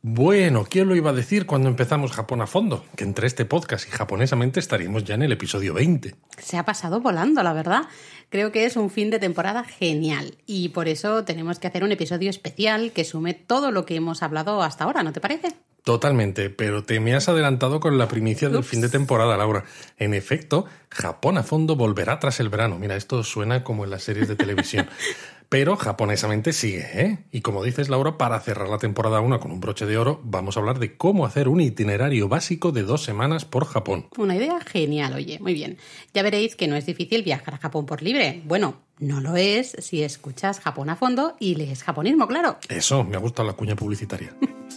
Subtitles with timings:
[0.00, 2.84] Bueno, ¿quién lo iba a decir cuando empezamos Japón a fondo?
[2.94, 6.14] Que entre este podcast y japonesamente estaríamos ya en el episodio 20.
[6.38, 7.82] Se ha pasado volando, la verdad.
[8.28, 11.90] Creo que es un fin de temporada genial y por eso tenemos que hacer un
[11.90, 15.48] episodio especial que sume todo lo que hemos hablado hasta ahora, ¿no te parece?
[15.82, 19.64] Totalmente, pero te me has adelantado con la primicia del fin de temporada, Laura.
[19.96, 22.78] En efecto, Japón a fondo volverá tras el verano.
[22.78, 24.86] Mira, esto suena como en las series de televisión.
[25.48, 27.18] Pero japonesamente sigue, ¿eh?
[27.32, 30.56] Y como dices, Laura, para cerrar la temporada 1 con un broche de oro, vamos
[30.56, 34.08] a hablar de cómo hacer un itinerario básico de dos semanas por Japón.
[34.18, 35.78] Una idea genial, oye, muy bien.
[36.12, 38.42] Ya veréis que no es difícil viajar a Japón por libre.
[38.44, 42.58] Bueno, no lo es si escuchas Japón a fondo y lees japonismo, claro.
[42.68, 44.34] Eso, me ha gustado la cuña publicitaria.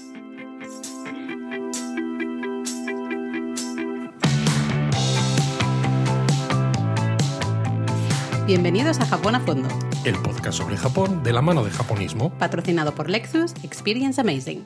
[8.54, 9.70] Bienvenidos a Japón a fondo.
[10.04, 12.38] El podcast sobre Japón de la mano de japonismo.
[12.38, 14.66] Patrocinado por Lexus Experience Amazing.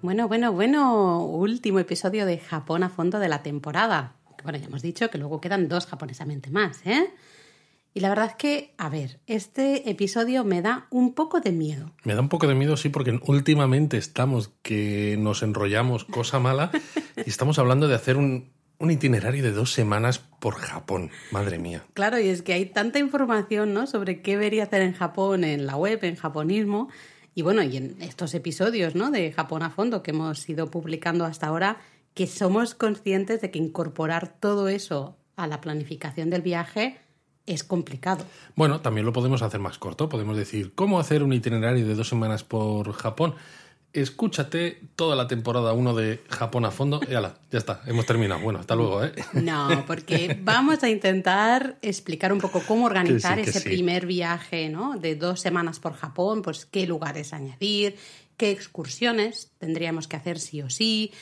[0.00, 4.14] Bueno, bueno, bueno, último episodio de Japón a fondo de la temporada.
[4.44, 7.12] Bueno, ya hemos dicho que luego quedan dos japonesamente más, ¿eh?
[7.94, 11.90] Y la verdad es que, a ver, este episodio me da un poco de miedo.
[12.04, 16.70] Me da un poco de miedo, sí, porque últimamente estamos que nos enrollamos cosa mala
[17.26, 21.84] y estamos hablando de hacer un, un itinerario de dos semanas por Japón, madre mía.
[21.94, 23.86] Claro, y es que hay tanta información ¿no?
[23.86, 26.88] sobre qué debería hacer en Japón, en la web, en japonismo.
[27.34, 29.10] Y bueno, y en estos episodios ¿no?
[29.10, 31.78] de Japón a fondo que hemos ido publicando hasta ahora,
[32.14, 36.98] que somos conscientes de que incorporar todo eso a la planificación del viaje
[37.46, 38.24] es complicado.
[38.56, 40.08] Bueno, también lo podemos hacer más corto.
[40.08, 43.34] Podemos decir, ¿cómo hacer un itinerario de dos semanas por Japón?
[43.92, 48.40] Escúchate toda la temporada 1 de Japón a fondo y ala, ya está, hemos terminado.
[48.40, 49.12] Bueno, hasta luego, ¿eh?
[49.32, 54.98] No, porque vamos a intentar explicar un poco cómo organizar ese primer viaje, ¿no?
[54.98, 57.96] De dos semanas por Japón, pues qué lugares añadir,
[58.36, 61.12] qué excursiones tendríamos que hacer sí o sí,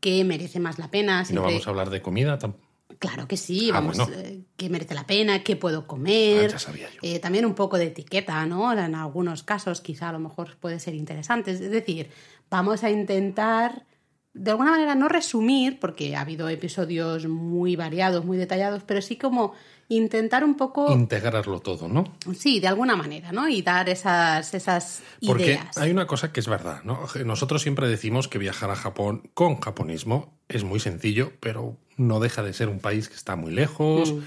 [0.00, 1.24] qué merece más la pena.
[1.30, 2.65] No vamos a hablar de comida tampoco.
[2.98, 6.52] Claro que sí, ah, vamos, eh, qué merece la pena, qué puedo comer.
[6.54, 7.00] Ah, sabía yo.
[7.02, 8.72] Eh, también un poco de etiqueta, ¿no?
[8.72, 11.50] En algunos casos quizá a lo mejor puede ser interesante.
[11.50, 12.10] Es decir,
[12.50, 13.84] vamos a intentar,
[14.32, 19.16] de alguna manera, no resumir, porque ha habido episodios muy variados, muy detallados, pero sí
[19.16, 19.52] como
[19.88, 20.92] intentar un poco...
[20.92, 22.16] Integrarlo todo, ¿no?
[22.36, 23.48] Sí, de alguna manera, ¿no?
[23.48, 27.06] Y dar esas, esas Porque hay una cosa que es verdad, ¿no?
[27.24, 32.42] Nosotros siempre decimos que viajar a Japón con japonismo es muy sencillo, pero no deja
[32.42, 34.12] de ser un país que está muy lejos.
[34.12, 34.18] Mm.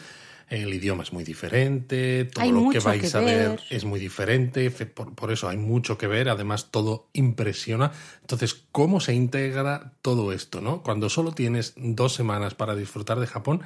[0.50, 3.60] El idioma es muy diferente, todo lo que vais a ver.
[3.70, 7.92] es muy diferente, por, por, eso hay mucho que ver, además todo impresiona.
[8.22, 10.82] Entonces, ¿cómo se integra todo esto, no?
[10.82, 13.62] Cuando solo tienes dos semanas para disfrutar de Japón,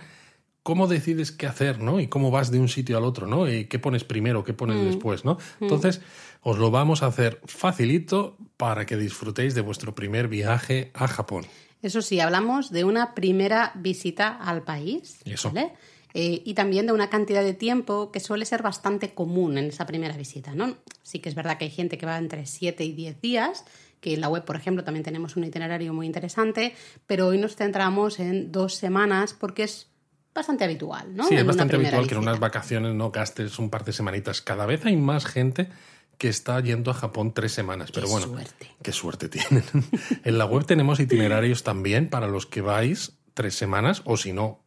[0.64, 2.00] cómo decides qué hacer, ¿no?
[2.00, 3.50] Y cómo vas de un sitio al otro, ¿no?
[3.50, 4.86] Y qué pones primero, qué pones mm.
[4.86, 5.34] después, ¿no?
[5.60, 5.64] Mm.
[5.66, 6.02] Entonces,
[6.42, 11.46] os lo vamos a hacer facilito para que disfrutéis de vuestro primer viaje a Japón.
[11.82, 15.52] Eso sí, hablamos de una primera visita al país, Eso.
[15.52, 15.74] ¿vale?
[16.14, 19.86] Eh, y también de una cantidad de tiempo que suele ser bastante común en esa
[19.86, 20.78] primera visita, ¿no?
[21.02, 23.66] Sí que es verdad que hay gente que va entre 7 y 10 días,
[24.00, 26.76] que en la web, por ejemplo, también tenemos un itinerario muy interesante,
[27.08, 29.88] pero hoy nos centramos en dos semanas porque es
[30.34, 31.28] bastante habitual, ¿no?
[31.28, 34.42] Sí, es bastante habitual que en unas vacaciones no gastes un par de semanitas.
[34.42, 35.70] Cada vez hay más gente
[36.18, 37.92] que está yendo a Japón tres semanas.
[37.92, 38.72] Pero bueno, suerte.
[38.82, 39.64] qué suerte tienen.
[40.24, 44.63] en la web tenemos itinerarios también para los que vais tres semanas o si no,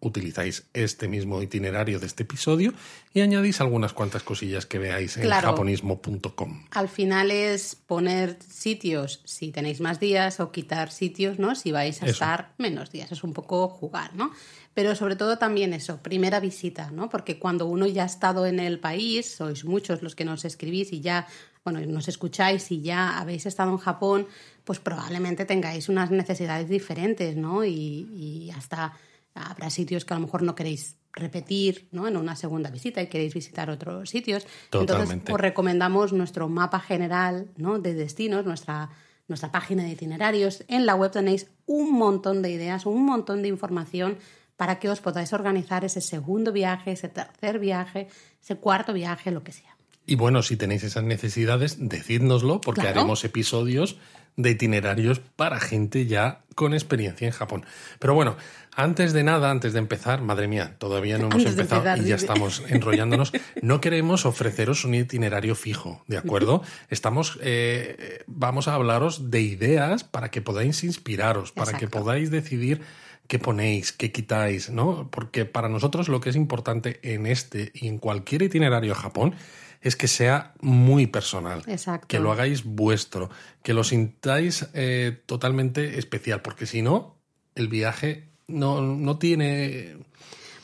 [0.00, 2.72] utilizáis este mismo itinerario de este episodio
[3.14, 6.64] y añadís algunas cuantas cosillas que veáis en japonismo.com.
[6.70, 11.54] Al final es poner sitios si tenéis más días o quitar sitios, ¿no?
[11.54, 13.10] Si vais a estar menos días.
[13.10, 14.32] Es un poco jugar, ¿no?
[14.74, 17.08] Pero sobre todo también eso, primera visita, ¿no?
[17.08, 20.92] Porque cuando uno ya ha estado en el país, sois muchos los que nos escribís
[20.92, 21.26] y ya,
[21.64, 24.26] bueno, nos escucháis y ya habéis estado en Japón,
[24.64, 27.64] pues probablemente tengáis unas necesidades diferentes, ¿no?
[27.64, 28.92] Y, y hasta
[29.36, 32.06] Habrá sitios que a lo mejor no queréis repetir ¿no?
[32.08, 34.46] en una segunda visita y queréis visitar otros sitios.
[34.72, 37.78] Entonces, os recomendamos nuestro mapa general ¿no?
[37.78, 38.90] de destinos, nuestra,
[39.28, 40.64] nuestra página de itinerarios.
[40.68, 44.18] En la web tenéis un montón de ideas, un montón de información
[44.56, 48.08] para que os podáis organizar ese segundo viaje, ese tercer viaje,
[48.42, 49.76] ese cuarto viaje, lo que sea.
[50.06, 53.98] Y bueno, si tenéis esas necesidades, decídnoslo porque haremos episodios
[54.36, 57.64] de itinerarios para gente ya con experiencia en Japón.
[57.98, 58.36] Pero bueno,
[58.74, 62.62] antes de nada, antes de empezar, madre mía, todavía no hemos empezado y ya estamos
[62.68, 63.32] enrollándonos.
[63.62, 66.62] No queremos ofreceros un itinerario fijo, ¿de acuerdo?
[66.90, 72.82] Estamos, eh, vamos a hablaros de ideas para que podáis inspiraros, para que podáis decidir
[73.28, 75.08] qué ponéis, qué quitáis, ¿no?
[75.10, 79.34] Porque para nosotros lo que es importante en este y en cualquier itinerario a Japón
[79.80, 81.62] es que sea muy personal.
[81.66, 82.08] Exacto.
[82.08, 83.30] Que lo hagáis vuestro,
[83.62, 87.16] que lo sintáis eh, totalmente especial, porque si no,
[87.54, 89.96] el viaje no, no tiene.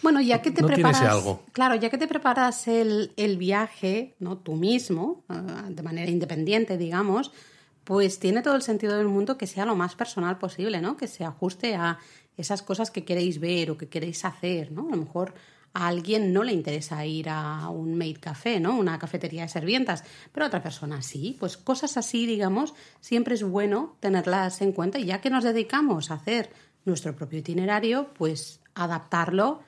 [0.03, 1.03] Bueno, ya que te no preparas.
[1.03, 1.44] algo.
[1.53, 4.38] Claro, ya que te preparas el, el viaje, ¿no?
[4.38, 5.35] Tú mismo, eh,
[5.69, 7.32] de manera independiente, digamos,
[7.85, 10.97] pues tiene todo el sentido del mundo que sea lo más personal posible, ¿no?
[10.97, 11.99] Que se ajuste a
[12.37, 14.88] esas cosas que queréis ver o que queréis hacer, ¿no?
[14.88, 15.35] A lo mejor
[15.74, 18.76] a alguien no le interesa ir a un maid café, ¿no?
[18.76, 21.36] Una cafetería de servientas, pero a otra persona sí.
[21.40, 26.10] Pues cosas así, digamos, siempre es bueno tenerlas en cuenta y ya que nos dedicamos
[26.10, 26.50] a hacer
[26.84, 29.60] nuestro propio itinerario, pues adaptarlo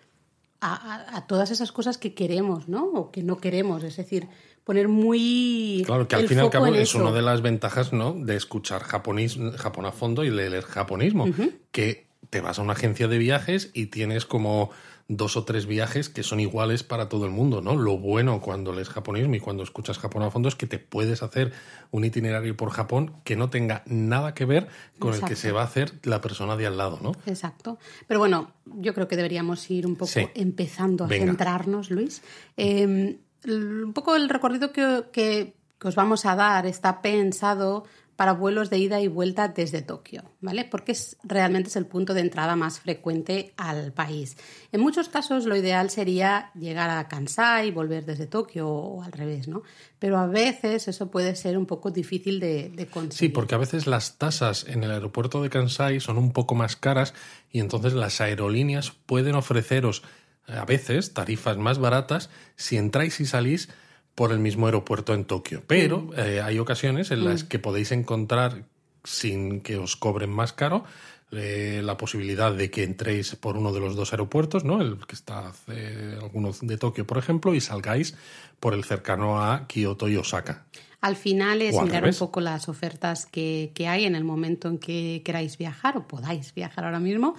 [0.60, 2.84] a, a- a todas esas cosas que queremos, ¿no?
[2.86, 4.28] O que no queremos, es decir,
[4.64, 6.98] poner muy Claro, que al fin y al cabo es eso.
[6.98, 8.12] una de las ventajas, ¿no?
[8.14, 11.26] De escuchar japonés, Japón a fondo y leer japonismo.
[11.70, 14.70] Que te vas a una agencia de viajes y tienes como
[15.06, 17.76] dos o tres viajes que son iguales para todo el mundo, ¿no?
[17.76, 21.22] Lo bueno cuando lees japonismo y cuando escuchas Japón a fondo es que te puedes
[21.22, 21.52] hacer
[21.90, 24.68] un itinerario por Japón que no tenga nada que ver
[24.98, 27.12] con el que se va a hacer la persona de al lado, ¿no?
[27.26, 27.78] Exacto.
[28.08, 30.26] Pero bueno, yo creo que deberíamos ir un poco Sí.
[30.34, 31.26] empezando a Venga.
[31.26, 32.22] centrarnos, Luis.
[32.56, 37.84] Eh, l- un poco el recorrido que, que- que os vamos a dar está pensado
[38.16, 40.64] para vuelos de ida y vuelta desde Tokio, ¿vale?
[40.64, 44.37] Porque es, realmente es el punto de entrada más frecuente al país.
[44.72, 49.49] En muchos casos lo ideal sería llegar a Kansai, volver desde Tokio o al revés,
[49.49, 49.62] ¿no?
[49.99, 53.32] Pero a veces eso puede ser un poco difícil de, de Sí, conseguir.
[53.32, 57.14] porque a veces las tasas en el aeropuerto de Kansai son un poco más caras
[57.50, 60.02] y entonces las aerolíneas pueden ofreceros
[60.46, 63.69] eh, a veces tarifas más baratas si entráis y salís
[64.14, 65.62] por el mismo aeropuerto en Tokio.
[65.66, 68.64] Pero eh, hay ocasiones en las que podéis encontrar,
[69.02, 70.84] sin que os cobren más caro,
[71.32, 74.81] eh, la posibilidad de que entréis por uno de los dos aeropuertos, ¿no?
[74.81, 78.14] El que está eh, alguno de Tokio, por ejemplo, y salgáis
[78.61, 80.64] por el cercano a Kioto y Osaka.
[81.00, 82.20] Al final es al mirar revés.
[82.20, 86.06] un poco las ofertas que, que hay en el momento en que queráis viajar o
[86.06, 87.34] podáis viajar ahora mismo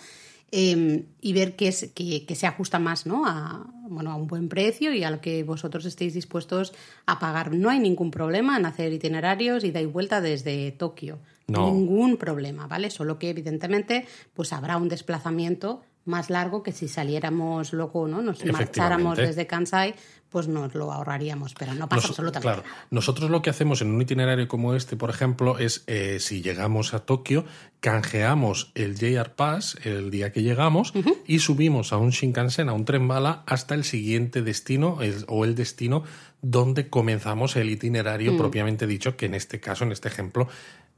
[0.52, 3.26] eh, y ver qué, es, qué, qué se ajusta más ¿no?
[3.26, 6.74] a, bueno, a un buen precio y a lo que vosotros estéis dispuestos
[7.06, 7.54] a pagar.
[7.54, 11.20] No hay ningún problema en hacer itinerarios ida y vuelta desde Tokio.
[11.48, 11.72] No.
[11.72, 12.90] Ningún problema, ¿vale?
[12.90, 18.22] Solo que evidentemente pues habrá un desplazamiento más largo que si saliéramos luego, ¿no?
[18.22, 19.96] Nos marcháramos desde Kansai,
[20.30, 22.88] pues nos lo ahorraríamos, pero no pasa Nos- absolutamente claro, nada.
[22.92, 26.94] nosotros lo que hacemos en un itinerario como este, por ejemplo, es eh, si llegamos
[26.94, 27.46] a Tokio,
[27.80, 30.92] canjeamos el JR Pass el día que llegamos
[31.26, 35.46] y subimos a un Shinkansen, a un tren bala, hasta el siguiente destino el- o
[35.46, 36.04] el destino
[36.42, 38.38] donde comenzamos el itinerario Mm.
[38.38, 40.48] propiamente dicho, que en este caso, en este ejemplo,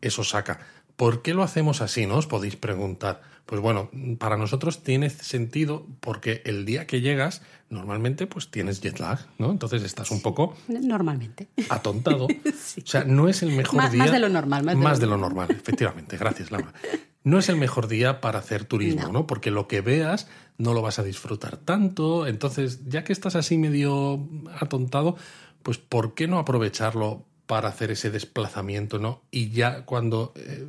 [0.02, 0.60] es Osaka.
[0.98, 2.06] ¿Por qué lo hacemos así?
[2.06, 3.22] No os podéis preguntar.
[3.46, 3.90] Pues bueno,
[4.20, 9.52] para nosotros tiene sentido porque el día que llegas, normalmente pues tienes jet lag, ¿no?
[9.52, 11.48] Entonces estás un poco Normalmente.
[11.70, 12.28] atontado.
[12.84, 14.04] O sea, no es el mejor Más- día.
[14.04, 16.18] más de lo normal, más de lo de lo normal, efectivamente.
[16.18, 16.74] Gracias, Laura.
[17.24, 19.12] No es el mejor día para hacer turismo, No.
[19.12, 19.28] ¿no?
[19.28, 20.28] Porque lo que veas
[20.58, 22.28] no lo vas a disfrutar tanto.
[22.28, 24.28] Entonces, ya que estás así medio
[24.60, 25.16] atontado,
[25.64, 29.24] pues ¿por qué no aprovecharlo para hacer ese desplazamiento, ¿no?
[29.32, 30.66] Y ya cuando eh,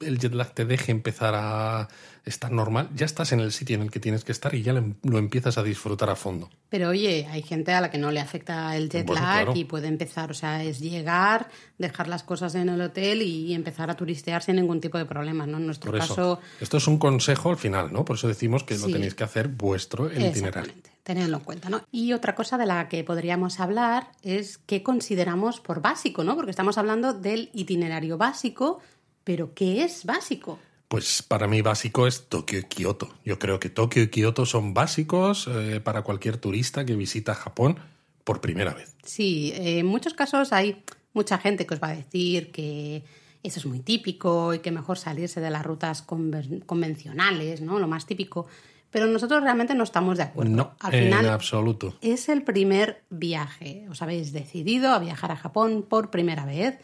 [0.00, 1.88] el jet lag te deje empezar a
[2.24, 4.72] estar normal, ya estás en el sitio en el que tienes que estar y ya
[4.72, 6.50] lo, lo empiezas a disfrutar a fondo.
[6.68, 9.52] Pero oye, hay gente a la que no le afecta el jet Bueno, lag claro.
[9.58, 11.48] y puede empezar, o sea, es llegar,
[11.78, 15.46] dejar las cosas en el hotel y empezar a turistear sin ningún tipo de problema,
[15.46, 15.58] ¿no?
[15.58, 18.04] En nuestro Por eso, caso, esto es un consejo al final, ¿no?
[18.04, 20.72] Por eso decimos que lo tenéis que hacer vuestro el itinerario.
[21.02, 21.82] Tenedlo en cuenta, ¿no?
[21.90, 26.36] Y otra cosa de la que podríamos hablar es qué consideramos por básico, ¿no?
[26.36, 28.80] Porque estamos hablando del itinerario básico,
[29.24, 30.60] pero ¿qué es básico?
[30.92, 33.08] Pues para mí básico es Tokio y Kioto.
[33.24, 37.78] Yo creo que Tokio y Kioto son básicos eh, para cualquier turista que visita Japón
[38.24, 38.94] por primera vez.
[39.02, 40.82] Sí, eh, en muchos casos hay
[41.14, 43.04] mucha gente que os va a decir que
[43.42, 47.78] eso es muy típico y que mejor salirse de las rutas conven- convencionales, ¿no?
[47.78, 48.46] Lo más típico.
[48.90, 50.50] Pero nosotros realmente no estamos de acuerdo.
[50.54, 51.96] No, Al en final absoluto.
[52.02, 53.86] es el primer viaje.
[53.90, 56.76] Os habéis decidido a viajar a Japón por primera vez.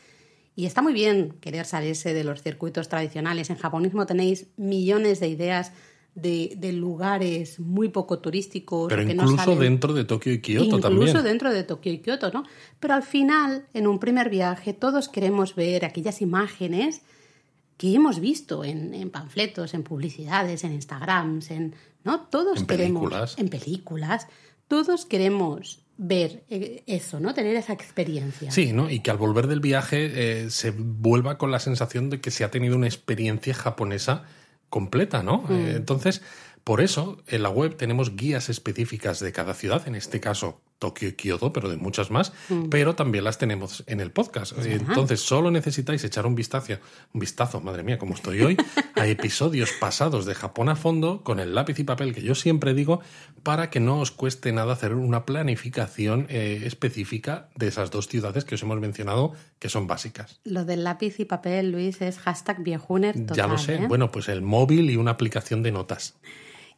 [0.59, 3.49] Y está muy bien querer salirse de los circuitos tradicionales.
[3.49, 5.71] En japonismo tenéis millones de ideas
[6.17, 8.89] de, de lugares muy poco turísticos.
[8.89, 11.23] Pero que no incluso salen- dentro de Tokio y Kioto Incluso también.
[11.23, 12.43] dentro de Tokio y Kioto, ¿no?
[12.81, 17.03] Pero al final, en un primer viaje, todos queremos ver aquellas imágenes
[17.77, 22.23] que hemos visto en, en panfletos, en publicidades, en Instagrams, en ¿no?
[22.23, 23.39] Todos En queremos películas.
[23.39, 24.27] en películas,
[24.67, 27.35] todos queremos ver eh, eso, ¿no?
[27.35, 28.51] Tener esa experiencia.
[28.51, 28.89] Sí, ¿no?
[28.89, 32.45] Y que al volver del viaje eh, se vuelva con la sensación de que se
[32.45, 34.25] ha tenido una experiencia japonesa
[34.71, 35.45] completa, ¿no?
[35.51, 36.23] Eh, entonces,
[36.65, 41.09] por eso, en la web tenemos guías específicas de cada ciudad, en este caso Tokio
[41.09, 42.69] y Kioto, pero de muchas más, Mm.
[42.69, 44.53] pero también las tenemos en el podcast.
[44.65, 46.75] Entonces, solo necesitáis echar un vistazo,
[47.13, 48.57] un vistazo, madre mía, como estoy hoy,
[48.95, 52.75] a episodios pasados de Japón a fondo con el lápiz y papel que yo siempre
[52.75, 53.01] digo
[53.43, 58.45] para que no os cueste nada hacer una planificación eh, específica de esas dos ciudades
[58.45, 60.39] que os hemos mencionado que son básicas.
[60.45, 63.37] Lo del lápiz y papel, Luis, es hashtag viejuner total.
[63.37, 63.75] ya lo sé.
[63.77, 63.87] ¿eh?
[63.89, 66.15] Bueno, pues el móvil y una aplicación de notas.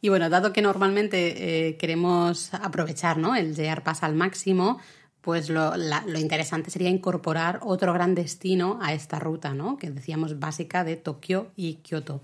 [0.01, 3.35] Y bueno, dado que normalmente eh, queremos aprovechar ¿no?
[3.35, 4.79] el JR Pass al máximo,
[5.21, 9.77] pues lo, lo interesante sería incorporar otro gran destino a esta ruta, ¿no?
[9.77, 12.21] que decíamos básica de Tokio y Kioto.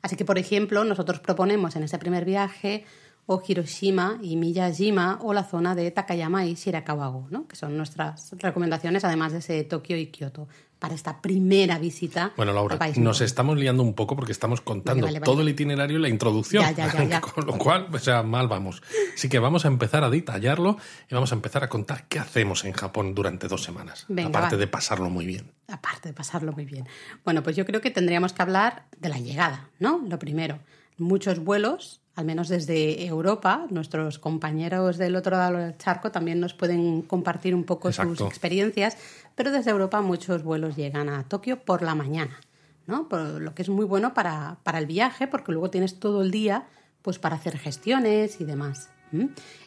[0.00, 2.84] Así que, por ejemplo, nosotros proponemos en ese primer viaje
[3.26, 7.46] o Hiroshima y Miyajima o la zona de Takayama y Shirakawago, ¿no?
[7.46, 12.52] que son nuestras recomendaciones, además de ese Tokio y Kioto, para esta primera visita Bueno,
[12.52, 15.32] Laura, al país nos estamos liando un poco porque estamos contando Vale, vale, vale.
[15.32, 16.62] todo el itinerario y la introducción.
[16.62, 17.20] Ya, ya, ya, ya.
[17.20, 18.82] Con lo cual, o sea, mal vamos.
[19.14, 20.76] Así que vamos a empezar a detallarlo
[21.10, 24.04] y vamos a empezar a contar qué hacemos en Japón durante dos semanas.
[24.08, 24.60] Venga, aparte va.
[24.60, 25.52] de pasarlo muy bien.
[25.68, 26.86] aparte de pasarlo muy bien.
[27.24, 30.00] Bueno, pues yo creo que tendríamos que hablar de la llegada, ¿no?
[30.08, 30.58] Lo primero,
[30.98, 36.54] muchos vuelos, al menos desde Europa, nuestros compañeros del otro lado del charco también nos
[36.54, 38.96] pueden compartir un poco sus experiencias,
[39.34, 42.40] pero desde Europa muchos vuelos llegan a Tokio por la mañana,
[42.86, 43.08] ¿no?
[43.08, 46.30] Por lo que es muy bueno para, para el viaje, porque luego tienes todo el
[46.30, 46.66] día
[47.02, 48.90] pues para hacer gestiones y demás.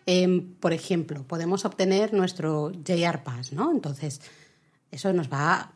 [0.06, 3.72] Em, por ejemplo, podemos obtener nuestro JR Pass, ¿no?
[3.72, 4.22] Entonces,
[4.92, 5.72] eso nos va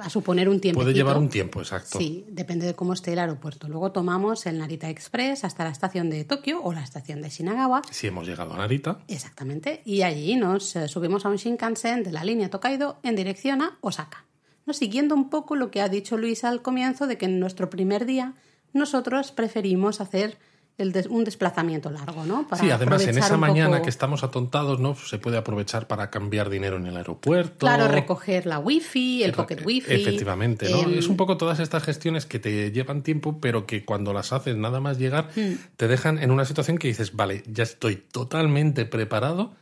[0.00, 0.80] a suponer un tiempo.
[0.80, 1.98] Puede llevar un tiempo, exacto.
[1.98, 3.68] Sí, depende de cómo esté el aeropuerto.
[3.68, 7.82] Luego tomamos el Narita Express hasta la estación de Tokio o la estación de Shinagawa.
[7.90, 9.82] Si hemos llegado a Narita, Exactamente.
[9.84, 13.78] Y allí nos eh, subimos a un Shinkansen de la línea Tokaido en dirección a
[13.80, 14.24] Osaka.
[14.66, 14.72] ¿No?
[14.72, 18.06] Siguiendo un poco lo que ha dicho Luis al comienzo de que en nuestro primer
[18.06, 18.34] día
[18.72, 20.36] nosotros preferimos hacer
[20.78, 22.46] el des- un desplazamiento largo, ¿no?
[22.48, 24.94] Para sí, además en esa mañana poco- que estamos atontados, ¿no?
[24.94, 27.58] Se puede aprovechar para cambiar dinero en el aeropuerto.
[27.58, 29.92] Claro, recoger la wifi, el pocket wifi.
[29.92, 30.82] Efectivamente, ¿no?
[30.82, 34.32] em, es un poco todas estas gestiones que te llevan tiempo, pero que cuando las
[34.32, 35.54] haces nada más llegar, Hmm.
[35.76, 39.52] te dejan en una situación que dices, vale, ya estoy totalmente preparado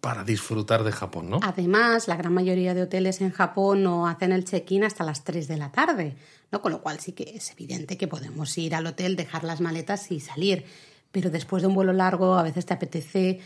[0.00, 1.40] para disfrutar de Japón, ¿no?
[1.42, 5.48] Además, la gran mayoría de hoteles en Japón no hacen el check-in hasta las 3
[5.48, 6.14] de la tarde,
[6.54, 6.62] ¿no?
[6.62, 10.10] Con lo cual sí que es evidente que podemos ir al hotel, dejar las maletas
[10.12, 10.64] y salir.
[11.12, 13.38] Pero después de un vuelo largo, a veces te apetece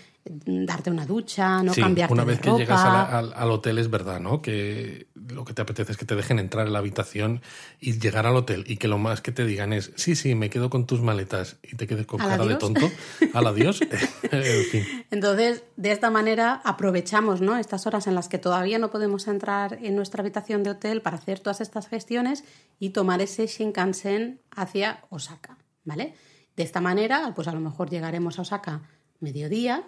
[0.46, 2.58] mm, darte una ducha, no sí, cambiarte una de vez que ropa.
[2.60, 4.40] llegas la- al, al hotel es verdad, ¿no?
[4.40, 7.42] Que lo que te apetece es que te dejen entrar en la habitación
[7.80, 10.50] y llegar al hotel y que lo más que te digan es, sí, sí, me
[10.50, 12.90] quedo con tus maletas y te quedes con ¿Al cara de tonto.
[13.34, 13.80] Al adiós.
[14.30, 14.84] en fin.
[15.10, 17.56] Entonces, de esta manera aprovechamos ¿no?
[17.56, 21.16] estas horas en las que todavía no podemos entrar en nuestra habitación de hotel para
[21.16, 22.44] hacer todas estas gestiones
[22.78, 26.14] y tomar ese Shinkansen hacia Osaka, ¿vale?
[26.56, 28.82] De esta manera, pues a lo mejor llegaremos a Osaka
[29.20, 29.84] mediodía,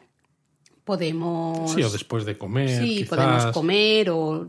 [0.84, 1.72] podemos...
[1.72, 2.68] Sí, o después de comer.
[2.68, 3.08] Sí, quizás.
[3.08, 4.48] podemos comer o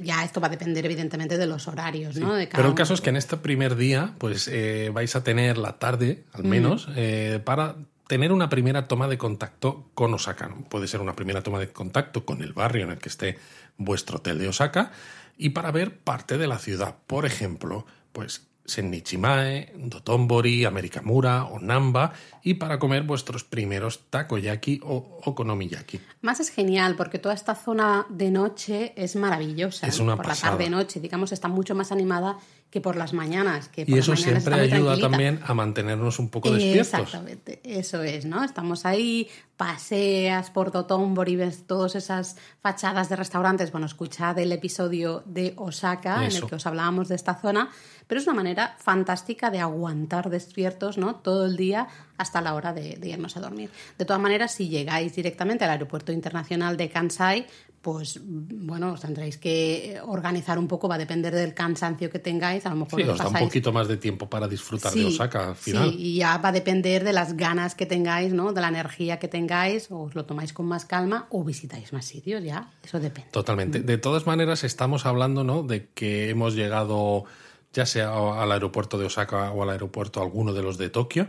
[0.00, 2.34] ya esto va a depender evidentemente de los horarios, ¿no?
[2.34, 2.74] De cada Pero el uno.
[2.76, 6.44] caso es que en este primer día, pues eh, vais a tener la tarde, al
[6.44, 10.54] menos, eh, para tener una primera toma de contacto con Osaka.
[10.68, 13.38] Puede ser una primera toma de contacto con el barrio en el que esté
[13.76, 14.92] vuestro hotel de Osaka
[15.38, 16.96] y para ver parte de la ciudad.
[17.06, 25.20] Por ejemplo, pues Sennichimae, Dotonbori, Amerikamura o Namba y para comer vuestros primeros takoyaki o
[25.24, 26.00] okonomiyaki.
[26.22, 29.86] Más es genial porque toda esta zona de noche es maravillosa.
[29.86, 30.52] Es una por pasada.
[30.52, 32.38] la tarde-noche, digamos, está mucho más animada
[32.72, 33.68] que por las mañanas.
[33.68, 37.00] Que por Y eso siempre ayuda también a mantenernos un poco despiertos.
[37.00, 38.42] Exactamente, eso es, ¿no?
[38.42, 39.28] Estamos ahí,
[39.58, 43.70] paseas por Dotonbori, ves todas esas fachadas de restaurantes.
[43.72, 46.44] Bueno, escuchad el episodio de Osaka en Eso.
[46.44, 47.68] el que os hablábamos de esta zona,
[48.12, 51.14] pero es una manera fantástica de aguantar despiertos, ¿no?
[51.14, 51.88] Todo el día
[52.18, 53.70] hasta la hora de, de irnos a dormir.
[53.96, 57.46] De todas maneras, si llegáis directamente al aeropuerto internacional de Kansai,
[57.80, 62.66] pues bueno, os tendréis que organizar un poco, va a depender del cansancio que tengáis,
[62.66, 65.48] a lo mejor Sí, os da un poquito más de tiempo para disfrutar de Osaka
[65.48, 65.88] al final.
[65.88, 68.52] Sí, y ya va a depender de las ganas que tengáis, ¿no?
[68.52, 72.04] De la energía que tengáis, o os lo tomáis con más calma, o visitáis más
[72.04, 73.30] sitios, ya, eso depende.
[73.30, 73.80] Totalmente.
[73.80, 75.62] De todas maneras, estamos hablando, ¿no?
[75.62, 77.24] De que hemos llegado
[77.72, 81.26] ya sea al aeropuerto de Osaka o al aeropuerto alguno de los de Tokio,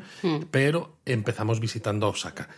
[0.51, 2.49] pero empezamos visitando Osaka.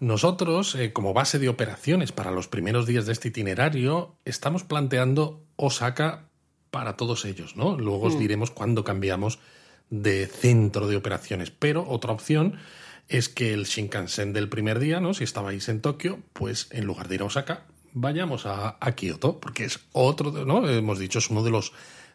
[0.00, 5.42] Nosotros, eh, como base de operaciones para los primeros días de este itinerario, estamos planteando
[5.56, 6.28] Osaka
[6.70, 7.76] para todos ellos, ¿no?
[7.76, 9.38] Luego os diremos cuándo cambiamos
[9.90, 12.56] de centro de operaciones, pero otra opción
[13.08, 15.14] es que el Shinkansen del primer día, ¿no?
[15.14, 19.40] Si estabais en Tokio, pues en lugar de ir a Osaka, vayamos a, a Kioto,
[19.40, 20.68] porque es otro, ¿no?
[20.68, 21.72] Hemos dicho, es uno de los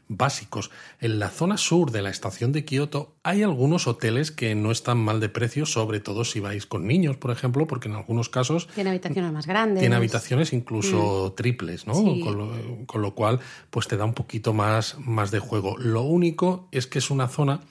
[0.09, 0.71] básicos.
[0.99, 4.97] En la zona sur de la estación de Kioto hay algunos hoteles que no están
[4.97, 8.67] mal de precio, sobre todo si vais con niños, por ejemplo, porque en algunos casos...
[8.75, 9.79] Tiene habitaciones más grandes.
[9.79, 11.35] Tiene habitaciones incluso mm.
[11.35, 11.93] triples, ¿no?
[11.93, 13.39] Con, lo, cual,
[13.69, 15.77] pues te da un poquito más, más de juego.
[15.77, 17.61] Lo único es que es una zona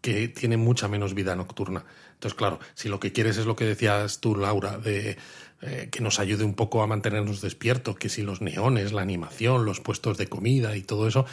[0.00, 1.84] que tiene mucha menos vida nocturna.
[2.14, 5.18] Entonces, claro, si lo que quieres es lo que decías tú, Laura, de
[5.62, 9.64] eh, que nos ayude un poco a mantenernos despiertos, que si los neones, la animación,
[9.64, 11.24] los puestos de comida y todo eso,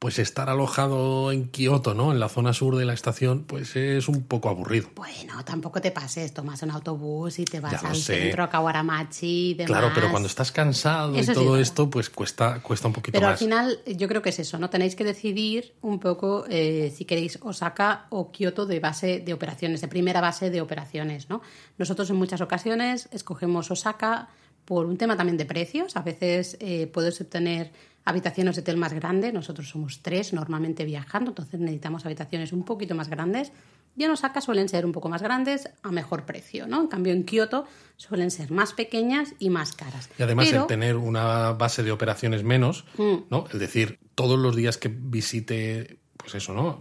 [0.00, 2.10] pues estar alojado en Kioto, ¿no?
[2.10, 4.88] En la zona sur de la estación, pues es un poco aburrido.
[4.96, 9.54] Bueno, tampoco te pases, tomas un autobús y te vas al centro, a Kawaramachi y
[9.54, 9.78] demás.
[9.78, 13.20] Claro, pero cuando estás cansado y todo esto, pues cuesta, cuesta un poquito más.
[13.20, 14.70] Pero al final, yo creo que es eso, ¿no?
[14.70, 19.82] Tenéis que decidir un poco eh, si queréis Osaka o Kioto de base de operaciones,
[19.82, 21.42] de primera base de operaciones, ¿no?
[21.76, 24.30] Nosotros en muchas ocasiones escogemos Osaka
[24.64, 25.96] por un tema también de precios.
[25.96, 27.72] A veces eh, puedes obtener
[28.04, 29.32] habitaciones de hotel más grande.
[29.32, 33.52] Nosotros somos tres normalmente viajando, entonces necesitamos habitaciones un poquito más grandes.
[33.96, 36.80] Y en Osaka suelen ser un poco más grandes a mejor precio, ¿no?
[36.80, 37.66] En cambio en Kioto
[37.96, 40.08] suelen ser más pequeñas y más caras.
[40.18, 43.16] Y además el tener una base de operaciones menos, mm.
[43.30, 43.46] ¿no?
[43.52, 46.80] Es decir, todos los días que visite pues eso, ¿no?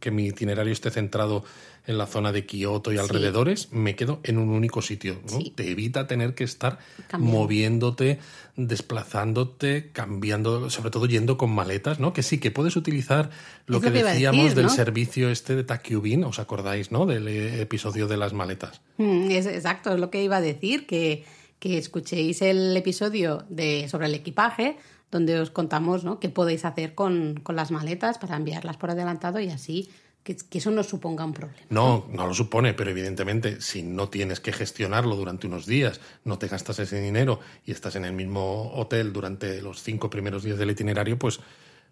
[0.00, 1.44] Que mi itinerario esté centrado
[1.86, 5.20] en la zona de Kioto y alrededores, me quedo en un único sitio.
[5.30, 5.38] ¿no?
[5.54, 6.78] Te evita tener que estar
[7.18, 8.18] moviéndote,
[8.56, 12.12] desplazándote, cambiando, sobre todo yendo con maletas, ¿no?
[12.12, 13.30] Que sí, que puedes utilizar
[13.66, 17.06] lo que, decíamos del servicio este de Takyubin, ¿os acordáis, no?
[17.06, 18.82] Del episodio de las maletas.
[18.98, 21.24] Mm, es, exacto, es lo que iba a decir, que,
[21.58, 24.76] que escuchéis el episodio de, sobre el equipaje
[25.10, 26.20] donde os contamos ¿no?
[26.20, 29.90] qué podéis hacer con, las maletas para enviarlas por adelantado y así
[30.22, 31.66] que, eso no suponga un problema.
[31.70, 36.38] No, no lo supone, pero evidentemente si no tienes que gestionarlo durante unos días, no
[36.38, 40.58] te gastas ese dinero y estás en el mismo hotel durante los cinco primeros días
[40.58, 41.40] del itinerario, pues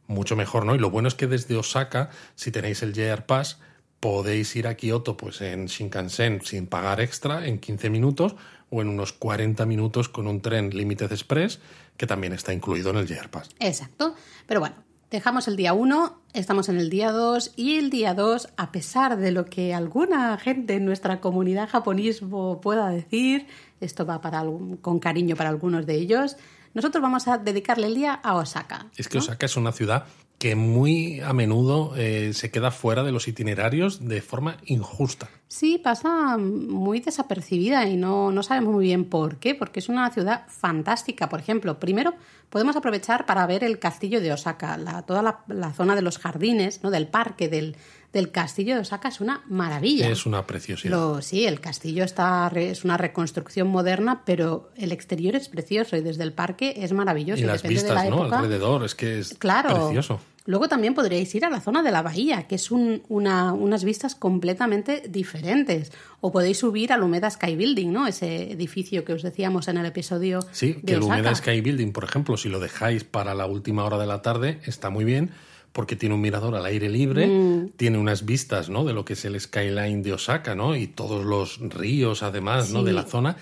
[0.07, 0.75] mucho mejor, ¿no?
[0.75, 3.59] Y lo bueno es que desde Osaka, si tenéis el JR Pass,
[4.01, 8.37] podéis ir a Kioto pues en Shinkansen sin pagar extra en 15 minutos
[8.77, 11.61] o en unos 40 minutos con un tren Limited Express
[11.97, 13.51] que también está incluido en el JR Pass.
[13.59, 14.15] Exacto.
[14.47, 14.77] Pero bueno,
[15.11, 19.17] dejamos el día 1, estamos en el día 2 y el día 2, a pesar
[19.17, 23.47] de lo que alguna gente en nuestra comunidad japonismo pueda decir,
[23.81, 24.45] esto va para
[24.81, 26.37] con cariño para algunos de ellos,
[26.75, 28.87] nosotros vamos a dedicarle el día a Osaka.
[28.97, 30.05] Es que Osaka es una ciudad
[30.39, 35.31] que muy a menudo eh, se queda fuera de los itinerarios de forma injusta.
[35.49, 40.11] Sí, pasa muy desapercibida y no, no sabemos muy bien por qué, porque es una
[40.11, 41.29] ciudad fantástica.
[41.29, 42.15] Por ejemplo, primero
[42.51, 46.19] podemos aprovechar para ver el castillo de Osaka, la, toda la, la, zona de los
[46.19, 46.91] jardines, ¿no?
[46.91, 47.77] del parque, del,
[48.13, 50.09] del castillo de Osaka es una maravilla.
[50.09, 51.21] Es una preciosidad.
[51.21, 56.23] sí, el castillo está es una reconstrucción moderna, pero el exterior es precioso y desde
[56.23, 57.43] el parque es maravilloso.
[57.43, 58.25] Y, las vistas, ¿no?
[58.25, 60.21] Alrededor, es que es precioso.
[60.47, 64.15] Luego también podríais ir a la zona de la bahía, que es una, unas vistas
[64.15, 65.93] completamente diferentes.
[66.21, 68.07] O podéis subir al Humeda Sky Building, ¿no?
[68.07, 70.39] Ese edificio que os decíamos en el episodio.
[70.53, 73.99] Sí, que el Humeda Sky Building, por ejemplo, si lo dejáis para la última hora
[73.99, 75.33] de la tarde, está muy bien
[75.77, 77.73] porque tiene un mirador al aire libre, mm.
[77.77, 78.83] tiene unas vistas, ¿no?
[78.87, 80.75] De lo que es el skyline de Osaka, ¿no?
[80.75, 82.83] Y todos los ríos, además, ¿no?
[82.83, 83.37] De la zona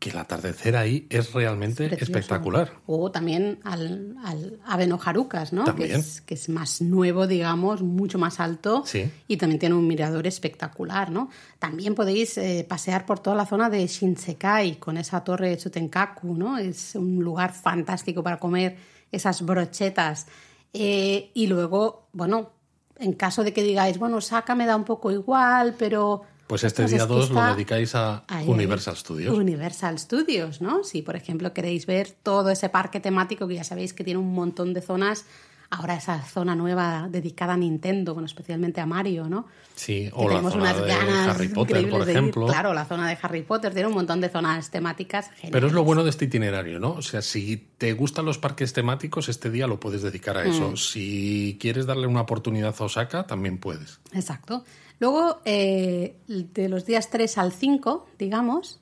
[0.00, 2.72] que el atardecer ahí es realmente espectacular.
[2.86, 5.76] O también al, al Aveno Harukas, ¿no?
[5.76, 9.08] Que es, que es, más nuevo, digamos, mucho más alto sí.
[9.28, 11.30] y también tiene un mirador espectacular, ¿no?
[11.60, 16.34] También podéis eh, pasear por toda la zona de Shinsekai con esa torre de Chutenkaku,
[16.34, 16.58] ¿no?
[16.58, 18.76] Es un lugar fantástico para comer
[19.12, 20.26] esas brochetas
[20.78, 22.50] eh, y luego, bueno,
[22.98, 26.22] en caso de que digáis, bueno, Saca me da un poco igual, pero...
[26.46, 29.36] Pues este día 2 lo dedicáis a Universal Studios.
[29.36, 30.84] Universal Studios, ¿no?
[30.84, 34.32] Si, por ejemplo, queréis ver todo ese parque temático que ya sabéis que tiene un
[34.32, 35.24] montón de zonas
[35.70, 39.46] ahora esa zona nueva dedicada a Nintendo, bueno, especialmente a Mario, ¿no?
[39.74, 42.46] Sí, o la zona de Harry Potter, por ejemplo.
[42.46, 45.30] Claro, la zona de Harry Potter tiene un montón de zonas temáticas.
[45.50, 46.92] Pero es lo bueno de este itinerario, ¿no?
[46.92, 50.70] O sea, si te gustan los parques temáticos, este día lo puedes dedicar a eso.
[50.70, 50.76] Mm.
[50.76, 54.00] Si quieres darle una oportunidad a Osaka, también puedes.
[54.12, 54.64] Exacto.
[54.98, 58.80] Luego, eh, de los días 3 al 5, digamos,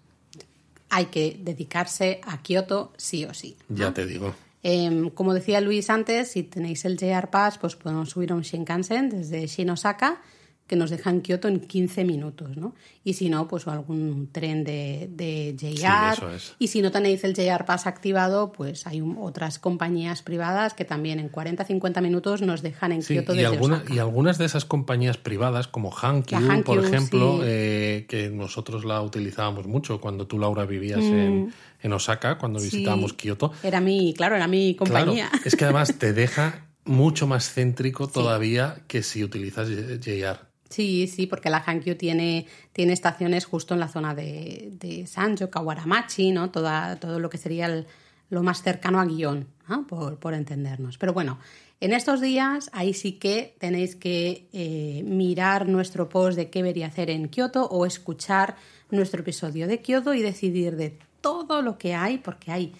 [0.91, 3.57] hay que dedicarse a Kioto sí o sí.
[3.69, 4.33] Ya te digo.
[4.67, 8.41] Em, como decía Luis antes, si tenéis el JR Pass, pues podemos subir a un
[8.41, 10.23] Shinkansen desde Shinosaka
[10.67, 12.75] que nos deja en Kioto en 15 minutos, ¿no?
[13.05, 16.39] Y si no, pues algún tren de, de JR.
[16.59, 21.21] Y si no tenéis el JR Pass activado, pues hay otras compañías privadas que también
[21.21, 25.19] en 40-50 minutos nos dejan en Kioto y desde alguna, Y algunas de esas compañías
[25.19, 31.05] privadas, como Hankyu, por ejemplo, eh, que nosotros la utilizábamos mucho cuando tú, Laura, vivías
[31.05, 31.93] en, mm.
[31.93, 33.53] Osaka, cuando visitábamos Kioto.
[33.63, 35.31] Era mi, claro, era mi compañía.
[35.45, 40.54] es que además te deja mucho más céntrico todavía que si utilizas JR.
[40.69, 45.51] Sí, sí, porque la Hankyu tiene, tiene estaciones justo en la zona de, de Sanjo,
[45.51, 46.51] Kawaramachi, ¿no?
[46.51, 47.85] Toda, todo lo que sería
[48.31, 49.47] lo más cercano a guion,
[49.89, 50.99] por, por, entendernos.
[50.99, 51.39] Pero bueno,
[51.81, 56.87] en estos días ahí sí que tenéis que eh, mirar nuestro post de qué debería
[56.87, 58.57] hacer en Kioto o escuchar
[58.91, 62.73] nuestro episodio de Kioto y decidir de todo lo que hay, porque hay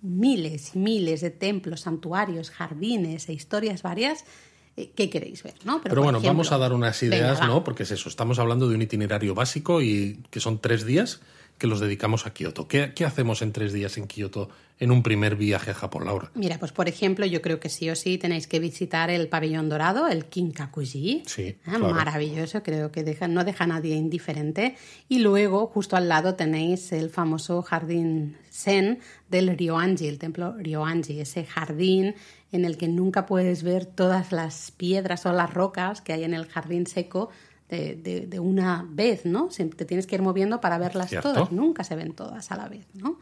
[0.00, 4.24] miles y miles de templos, santuarios, jardines e historias varias
[4.86, 5.80] qué queréis ver, ¿no?
[5.82, 7.64] Pero, bueno, vamos a dar unas ideas, ¿no?
[7.64, 11.20] Porque es eso, estamos hablando de un itinerario básico y que son tres días
[11.58, 12.68] que los dedicamos a Kioto.
[12.68, 16.30] ¿Qué, ¿Qué, hacemos en tres días en Kioto en un primer viaje a Japón, Laura?
[16.34, 19.68] Mira, pues por ejemplo, yo creo que sí o sí tenéis que visitar el pabellón
[19.68, 21.24] dorado, el Kinkakuji.
[21.26, 21.56] Sí.
[21.66, 24.76] Ah, maravilloso, creo que deja, no deja a nadie indiferente.
[25.08, 31.20] Y luego, justo al lado, tenéis el famoso jardín Zen del Ryoanji, el templo Ryoanji,
[31.20, 32.14] ese jardín
[32.52, 36.34] en el que nunca puedes ver todas las piedras o las rocas que hay en
[36.34, 37.30] el jardín seco
[37.68, 39.48] de, de, una vez, ¿no?
[39.48, 42.86] Te tienes que ir moviendo para verlas todas, nunca se ven todas a la vez,
[42.94, 43.18] ¿no?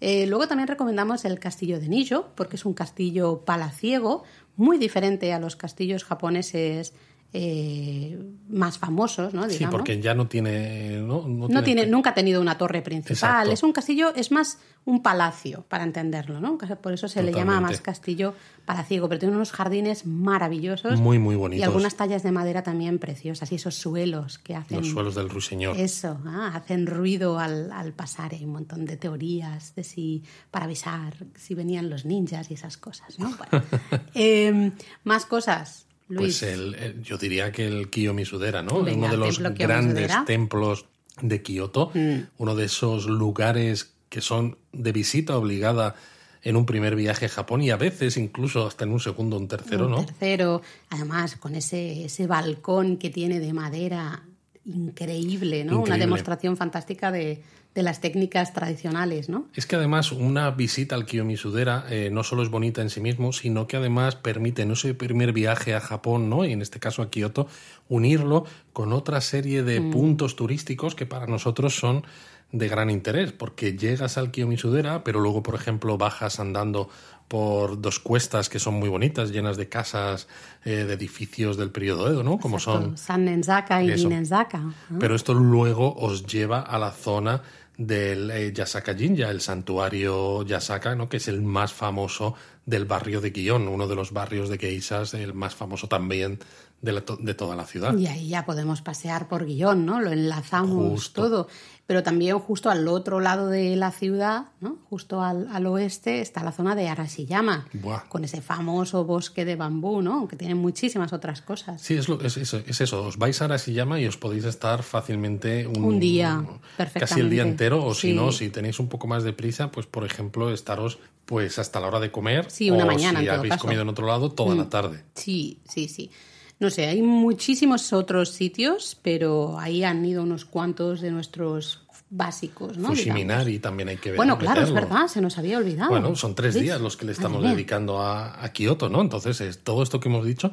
[0.00, 4.24] Eh, luego también recomendamos el castillo de Nijo, porque es un castillo palaciego,
[4.56, 6.94] muy diferente a los castillos japoneses
[7.32, 9.48] eh, más famosos, ¿no?
[9.48, 11.00] Sí, porque ya no tiene...
[11.00, 11.86] No, tiene...
[11.86, 13.52] nunca ha tenido una torre principal.
[13.52, 16.58] Es un castillo, es más un palacio, para entenderlo, ¿no?
[16.58, 20.98] Por eso se le llama más castillo palaciego, pero tiene unos jardines maravillosos.
[20.98, 21.60] Muy, muy bonitos.
[21.60, 23.52] Y algunas tallas de madera también preciosas.
[23.52, 24.78] Y esos suelos que hacen...
[24.78, 25.78] Los suelos del ruiseñor.
[25.78, 28.34] Eso, ah, hacen ruido al, pasar.
[28.34, 30.24] Hay un montón de teorías de si...
[30.50, 33.30] para avisar si venían los ninjas y esas cosas, ¿no?
[34.14, 34.72] Em,
[35.04, 38.78] más cosas pues el, yo diría que el Kiyomisudera, ¿no?
[38.78, 40.86] uno de los grandes templos
[41.20, 42.18] de Kioto, mm.
[42.38, 45.94] uno de esos lugares que son de visita obligada
[46.42, 49.40] en un primer viaje a Japón y a veces incluso hasta en un segundo o
[49.40, 50.04] un tercero, un ¿no?
[50.04, 54.24] Tercero, además con ese, ese balcón que tiene de madera
[54.64, 55.80] increíble, ¿no?
[55.80, 57.42] Una demostración fantástica de,
[57.74, 59.46] de las técnicas tradicionales, ¿no?
[59.54, 63.32] Es que además una visita al Kiyomisudera eh, no solo es bonita en sí mismo,
[63.32, 66.44] sino que además permite en ese primer viaje a Japón, ¿no?
[66.44, 67.46] Y en este caso a Kioto,
[67.88, 69.90] unirlo con otra serie de mm.
[69.92, 72.04] puntos turísticos que para nosotros son
[72.52, 76.88] de gran interés, porque llegas al Kiyomisudera, pero luego, por ejemplo, bajas andando
[77.28, 80.26] por dos cuestas que son muy bonitas, llenas de casas,
[80.64, 82.40] eh, de edificios del periodo Edo, ¿no?
[82.40, 82.98] Como son...
[82.98, 84.74] San Nenzaka y Ninenzaka.
[84.98, 87.42] Pero esto luego os lleva a la zona
[87.80, 91.08] del eh, Yasaka Jinja, el santuario Yasaka, ¿no?
[91.08, 92.34] que es el más famoso
[92.66, 96.38] del barrio de Guión, uno de los barrios de Geisas, el más famoso también
[96.82, 97.96] de, de, toda la ciudad.
[97.96, 99.98] Y ahí ya podemos pasear por Guión, ¿no?
[99.98, 101.48] Lo enlazamos todo
[101.90, 104.78] pero también justo al otro lado de la ciudad, ¿no?
[104.88, 107.66] justo al, al oeste, está la zona de Arashiyama,
[108.08, 110.18] con ese famoso bosque de bambú, ¿no?
[110.20, 111.82] aunque tiene muchísimas otras cosas.
[111.82, 115.66] Sí, es, lo, es, es, eso, os vais a Arashiyama y os podéis estar fácilmente
[115.66, 116.44] un, día,
[116.76, 117.00] perfectamente.
[117.00, 119.86] casi el día entero, o si no, si tenéis un poco más de prisa, pues
[119.86, 123.56] por ejemplo, estaros pues hasta la hora de comer, sí, una o mañana, si habéis
[123.56, 124.70] comido en otro lado, toda la mm.
[124.70, 125.02] tarde.
[125.16, 126.12] Sí, sí, sí.
[126.60, 131.79] No sé, hay muchísimos otros sitios, pero ahí han ido unos cuantos de nuestros
[132.10, 132.88] básicos, ¿no?
[132.88, 134.16] Fushiminari también hay que ver.
[134.16, 135.90] Bueno, claro, es verdad, se nos había olvidado.
[135.90, 139.00] Bueno, son tres días los que le estamos dedicando a, Kioto, ¿no?
[139.00, 140.52] Entonces es todo esto que hemos dicho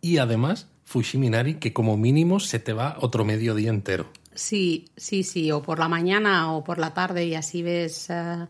[0.00, 4.10] y además Fushiminari que como mínimo se te va otro medio día entero.
[4.34, 8.46] Sí, sí, sí, o por la mañana o por la tarde y así ves eh,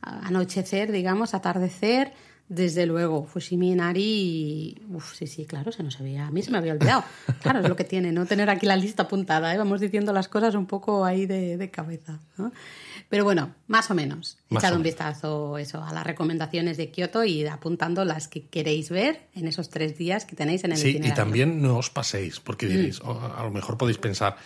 [0.00, 2.14] anochecer, digamos, atardecer
[2.48, 6.58] desde luego, Fushimi Inari, uf, sí, sí, claro, se nos había, a mí se me
[6.58, 7.04] había olvidado.
[7.40, 9.58] Claro, es lo que tiene, no tener aquí la lista apuntada, ¿eh?
[9.58, 12.20] vamos diciendo las cosas un poco ahí de, cabeza.
[13.08, 17.46] Pero bueno, más o menos, echad un vistazo eso, a las recomendaciones de Kioto y
[17.46, 21.10] apuntando las que queréis ver en esos tres días que tenéis en el Sí, y
[21.12, 23.08] también no os paséis, porque diréis, mm.
[23.36, 24.36] a lo mejor podéis pensar,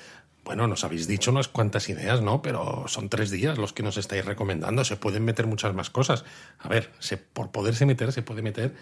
[0.47, 2.41] bueno, nos habéis dicho unas cuantas ideas, ¿no?
[2.41, 4.85] Pero son tres días los que nos estáis recomendando.
[4.85, 6.25] Se pueden meter muchas más cosas.
[6.61, 8.73] A ver, se, por poderse meter, se puede meter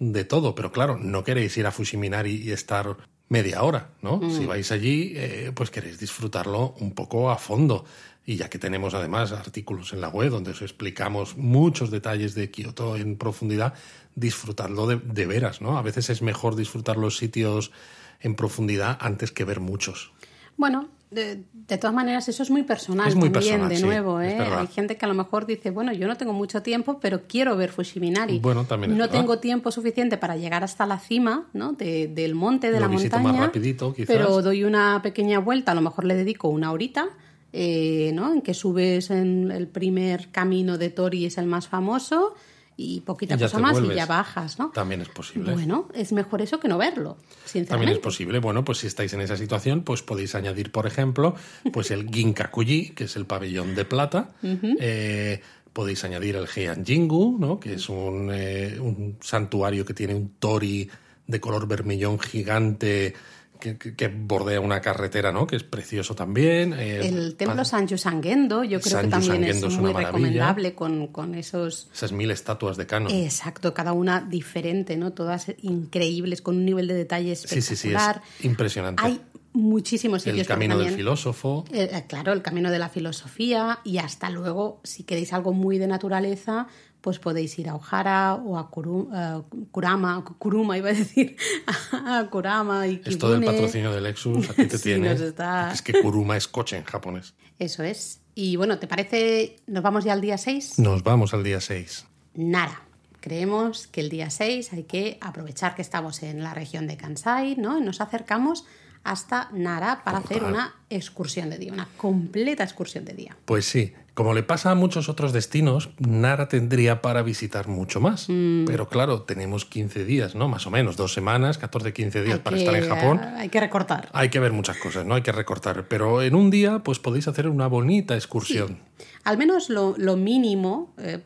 [0.00, 0.56] de todo.
[0.56, 2.96] Pero claro, no queréis ir a Fushiminari y estar
[3.28, 4.16] media hora, ¿no?
[4.16, 4.36] Mm.
[4.36, 7.84] Si vais allí, eh, pues queréis disfrutarlo un poco a fondo.
[8.26, 12.50] Y ya que tenemos además artículos en la web donde os explicamos muchos detalles de
[12.50, 13.74] Kioto en profundidad,
[14.16, 15.78] disfrutadlo de, de veras, ¿no?
[15.78, 17.70] A veces es mejor disfrutar los sitios
[18.18, 20.12] en profundidad antes que ver muchos.
[20.56, 21.44] Bueno, de,
[21.78, 24.20] todas maneras, eso es muy personal es muy también, de nuevo.
[24.20, 24.38] ¿eh?
[24.38, 27.56] Hay gente que a lo mejor dice, bueno, yo no tengo mucho tiempo, pero quiero
[27.56, 28.38] ver Fushiminari.
[28.38, 31.72] Bueno, también no tengo tiempo suficiente para llegar hasta la cima ¿no?
[31.72, 33.32] del monte, de la montaña.
[33.32, 34.14] Más rapidito, quizás.
[34.14, 37.08] Pero doy una pequeña vuelta, a lo mejor le dedico una horita.
[37.54, 38.32] Eh, ¿no?
[38.32, 42.34] En que subes en el primer camino de Tori, es el más famoso,
[42.76, 43.92] y poquita ya cosa más vuelves.
[43.92, 44.70] y ya bajas, ¿no?
[44.70, 45.52] También es posible.
[45.52, 47.68] Bueno, es mejor eso que no verlo, sinceramente.
[47.68, 48.38] También es posible.
[48.38, 51.34] Bueno, pues si estáis en esa situación, pues podéis añadir, por ejemplo,
[51.72, 54.30] pues el Ginkakuji, que es el pabellón de plata.
[54.42, 55.40] Eh,
[55.72, 57.58] podéis añadir el Heian-Jingu, ¿no?
[57.58, 60.88] que es un, eh, un santuario que tiene un tori
[61.26, 63.14] de color vermillón gigante
[63.62, 65.46] que, bordea una carretera, ¿no?
[65.46, 66.72] Que es precioso también.
[66.72, 71.34] Eh, El templo Sanju Sangendo, yo creo que también es es muy recomendable con, con
[71.34, 71.88] esos...
[71.92, 73.08] Esas mil estatuas de Kano.
[73.10, 75.12] Exacto, cada una diferente, ¿no?
[75.12, 78.22] Todas increíbles, con un nivel de detalle sí, sí, sí, espectacular.
[78.38, 79.02] es impresionante.
[79.04, 79.20] Hay
[79.52, 80.40] muchísimos sitios.
[80.40, 81.64] el camino del filósofo.
[81.72, 85.86] Eh, claro, el camino de la filosofía y hasta luego, si queréis algo muy de
[85.86, 86.66] naturaleza,
[87.02, 91.36] pues podéis ir a Ojara o a Kuru- eh, Kurama, Kuruma iba a decir,
[91.92, 93.46] a Kurama y Esto del Kibune.
[93.46, 95.12] patrocinio del Lexus, aquí te Sí, tiene.
[95.12, 97.34] está- Es que Kuruma es coche en japonés.
[97.58, 98.20] Eso es.
[98.34, 99.56] Y bueno, ¿te parece?
[99.66, 100.78] ¿Nos vamos ya al día 6?
[100.78, 102.06] Nos vamos al día 6.
[102.34, 102.80] Nara.
[103.20, 107.54] Creemos que el día 6 hay que aprovechar que estamos en la región de Kansai,
[107.56, 107.78] ¿no?
[107.80, 108.64] Nos acercamos
[109.04, 113.36] hasta Nara para hacer una excursión de día, una completa excursión de día.
[113.44, 118.26] Pues sí, como le pasa a muchos otros destinos, Nara tendría para visitar mucho más.
[118.28, 118.66] Mm.
[118.66, 120.48] Pero claro, tenemos 15 días, ¿no?
[120.48, 123.20] Más o menos, dos semanas, 14, 15 días Hay para que- estar en Japón.
[123.36, 124.10] Hay que recortar.
[124.12, 125.14] Hay que ver muchas cosas, ¿no?
[125.14, 125.88] Hay que recortar.
[125.88, 128.78] Pero en un día, pues podéis hacer una bonita excursión.
[129.24, 131.20] Al menos lo, lo mínimo eh,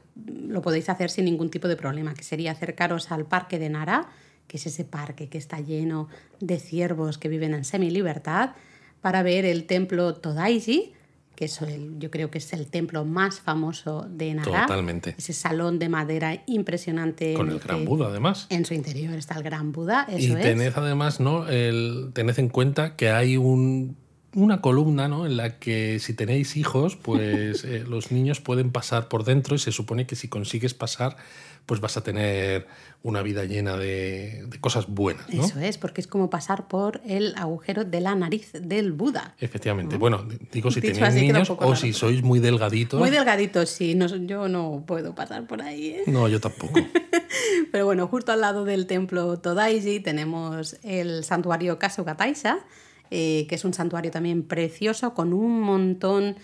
[0.49, 4.09] lo podéis hacer sin ningún tipo de problema, que sería acercaros al parque de Nara,
[4.47, 8.51] que es ese parque que está lleno de ciervos que viven en semilibertad,
[9.01, 10.93] para ver el templo Todaiji,
[11.37, 14.63] que es el- yo creo que es el templo más famoso de Nara.
[14.67, 15.15] Totalmente.
[15.17, 17.35] Ese salón de madera impresionante.
[17.35, 18.47] Con el gran Buda, además.
[18.51, 20.43] En su interior está el gran Buda, Y eso es.
[20.43, 21.47] tened además, ¿no?
[21.47, 23.97] El, tened en cuenta que hay un,
[24.35, 25.27] una columna, ¿no?
[25.27, 29.59] En la que si tenéis hijos, pues eh, los niños pueden pasar por dentro y
[29.59, 31.17] se supone que si consigues pasar,
[31.67, 32.67] pues vas a tener
[33.03, 35.45] una vida llena de, de cosas buenas, ¿no?
[35.45, 39.35] Eso es, porque es como pasar por el agujero de la nariz del Buda.
[39.41, 39.97] Efectivamente.
[39.97, 42.99] Bueno, digo si Dicho tenéis niños o raro, si pero- sois muy delgaditos.
[43.01, 43.95] Muy delgadito, sí.
[43.95, 45.89] No, yo no puedo pasar por ahí.
[45.89, 46.03] ¿eh?
[46.07, 46.81] No, yo tampoco.
[47.73, 52.61] Pero bueno, justo al lado del templo Todaiji tenemos el santuario Kasugataisha,
[53.11, 56.37] eh, que es un santuario también precioso con un montón de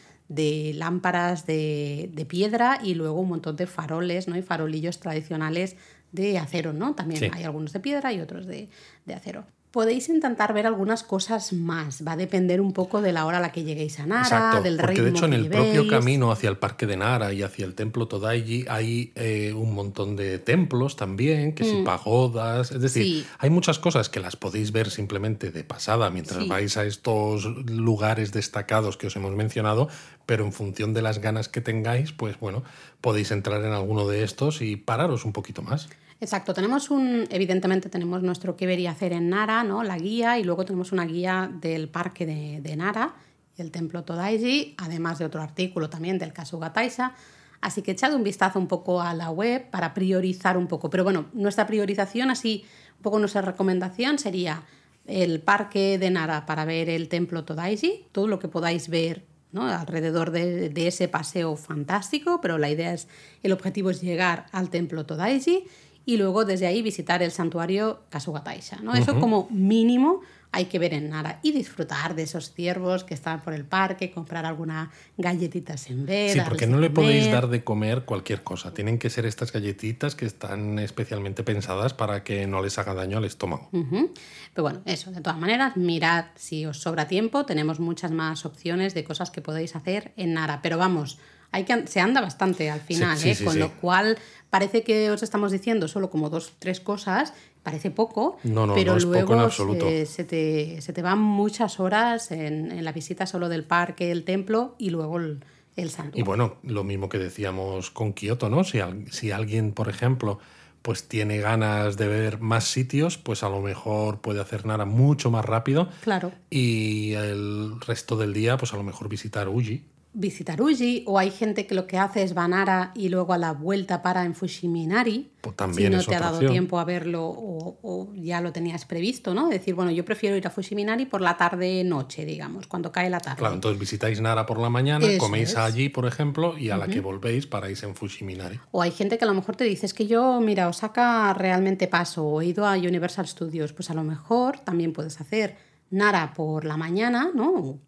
[0.74, 4.36] lámparas de, de piedra y luego un montón de faroles ¿no?
[4.36, 5.76] y farolillos tradicionales
[6.12, 6.94] de acero, ¿no?
[6.94, 7.30] También Sí.
[7.32, 8.68] hay algunos de piedra y otros de,
[9.06, 9.44] de acero.
[9.72, 13.40] Podéis intentar ver algunas cosas más, va a depender un poco de la hora a
[13.40, 16.30] la que lleguéis a Nara, Exacto, del porque ritmo de hecho en el propio camino
[16.30, 20.38] hacia el parque de Nara y hacia el templo Todaiji hay eh, un montón de
[20.38, 23.20] templos también, que si pagodas, es decir, Mm.
[23.22, 23.26] Sí.
[23.38, 26.48] hay muchas cosas que las podéis ver simplemente de pasada mientras Sí.
[26.50, 29.88] vais a estos lugares destacados que os hemos mencionado,
[30.26, 32.62] pero en función de las ganas que tengáis, pues bueno,
[33.00, 35.88] podéis entrar en alguno de estos y pararos un poquito más.
[36.22, 39.82] Exacto, tenemos un, evidentemente tenemos nuestro que ver y hacer en Nara, ¿no?
[39.82, 43.16] La guía, y luego tenemos una guía del parque de, de Nara
[43.58, 47.16] y el templo Todaiji, además de otro artículo también del Kasuga Taisha.
[47.60, 50.90] Así que echad un vistazo un poco a la web para priorizar un poco.
[50.90, 52.64] Pero bueno, nuestra priorización, así,
[52.98, 54.62] un poco nuestra recomendación sería
[55.06, 59.66] el parque de Nara para ver el templo Todaiji, todo lo que podáis ver ¿no?
[59.66, 63.08] alrededor de, de ese paseo fantástico, pero la idea es,
[63.42, 65.64] el objetivo es llegar al templo Todaiji
[66.04, 68.78] y luego desde ahí visitar el santuario Kasuga Taisha.
[68.82, 68.94] ¿no?
[68.94, 70.20] Eso como mínimo
[70.52, 74.10] hay que ver en Nara y disfrutar de esos ciervos que están por el parque,
[74.10, 76.34] comprar alguna galletitas en vez.
[76.34, 78.74] Sí, porque no le podéis dar de comer cualquier cosa.
[78.74, 83.16] Tienen que ser estas galletitas que están especialmente pensadas para que no les haga daño
[83.16, 83.70] al estómago.
[83.72, 88.92] Pero bueno, eso, de todas maneras, mirad si os sobra tiempo, tenemos muchas más opciones
[88.92, 90.60] de cosas que podéis hacer en Nara.
[90.60, 91.18] Pero vamos,
[91.52, 93.34] hay que, se anda bastante al final, sí, ¿eh?
[93.34, 94.18] sí, con lo cual
[94.50, 98.94] parece que os estamos diciendo solo como dos, tres cosas, parece poco, No, no, pero
[98.94, 99.50] no luego.
[99.50, 104.10] Se, se te, se te van muchas horas en, en la visita solo del parque,
[104.10, 105.44] el templo y luego el,
[105.76, 106.20] el santuario.
[106.20, 108.64] Y bueno, lo mismo que decíamos con Kioto, ¿no?
[108.64, 110.38] Si, al- si alguien, por ejemplo,
[110.82, 115.30] pues tiene ganas de ver más sitios, pues a lo mejor puede hacer Nara mucho
[115.30, 116.32] más rápido Claro.
[116.50, 119.84] y el resto del día, pues a lo mejor visitar Uji.
[120.14, 123.52] Visitar Uji, o hay gente que lo que hace es Banara y luego a la
[123.52, 125.30] vuelta para en Fushiminari.
[125.40, 126.52] Pues también si no te ha dado opción.
[126.52, 129.48] tiempo a verlo o, o ya lo tenías previsto, ¿no?
[129.48, 133.38] Decir, bueno, yo prefiero ir a Fushiminari por la tarde-noche, digamos, cuando cae la tarde.
[133.38, 135.56] Claro, entonces visitáis Nara por la mañana, Eso coméis es.
[135.56, 138.60] allí, por ejemplo, y a la que volvéis paráis en Fushiminari.
[138.70, 141.88] O hay gente que a lo mejor te dice, es que yo, mira, Osaka realmente
[141.88, 145.56] paso, o he ido a Universal Studios, pues a lo mejor también puedes hacer
[145.90, 147.78] Nara por la mañana, ¿no?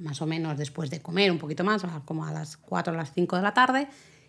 [0.00, 3.12] Más o menos después de comer, un poquito más, como a las 4 o las
[3.12, 3.88] 5 de la tarde,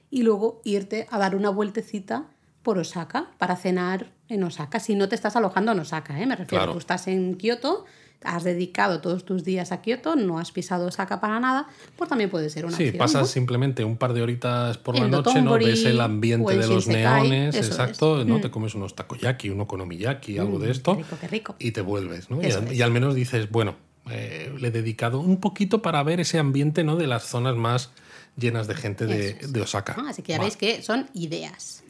[0.10, 2.26] y luego irte a dar una vueltecita
[2.64, 4.80] por Osaka para cenar en Osaka.
[4.80, 6.26] Si no te estás alojando en Osaka, ¿eh?
[6.26, 6.72] me refiero, Claro.
[6.74, 7.86] tú estás en Kioto,
[8.22, 12.30] has dedicado todos tus días a Kioto, no has pisado Osaka para nada, pues también
[12.30, 13.28] puede ser una Sí, opción, pasas ¿no?
[13.28, 15.54] simplemente un par de horitas por la noche, ¿no?
[15.54, 18.28] Ves el ambiente en de los neones, exacto, es.
[18.28, 18.40] ¿no?
[18.40, 18.42] Mm.
[18.42, 20.98] Te comes unos takoyaki, un okonomiyaki, algo de esto.
[20.98, 21.56] Qué rico, qué rico.
[21.60, 22.40] Y te vuelves, ¿no?
[22.42, 23.76] Al- y al menos dices, bueno,
[24.12, 26.96] eh, le he dedicado un poquito para ver ese ambiente, ¿no?
[26.96, 27.92] De las zonas más
[28.38, 29.54] llenas de gente de, Eso es.
[29.54, 29.96] de Osaka.
[29.98, 30.46] Ah, Así que ya Va.
[30.46, 31.84] veis que son ideas.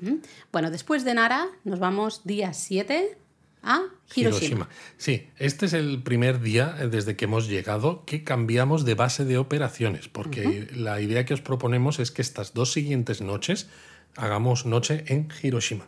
[0.52, 3.18] Bueno, después de Nara nos vamos día 7
[3.62, 3.84] a
[4.16, 4.70] Hiroshima.
[4.98, 9.26] Sí, este es el primer día eh, desde que hemos llegado que cambiamos de base
[9.26, 13.68] de operaciones, porque la idea que os proponemos es que estas dos siguientes noches
[14.16, 15.88] hagamos noche en Hiroshima.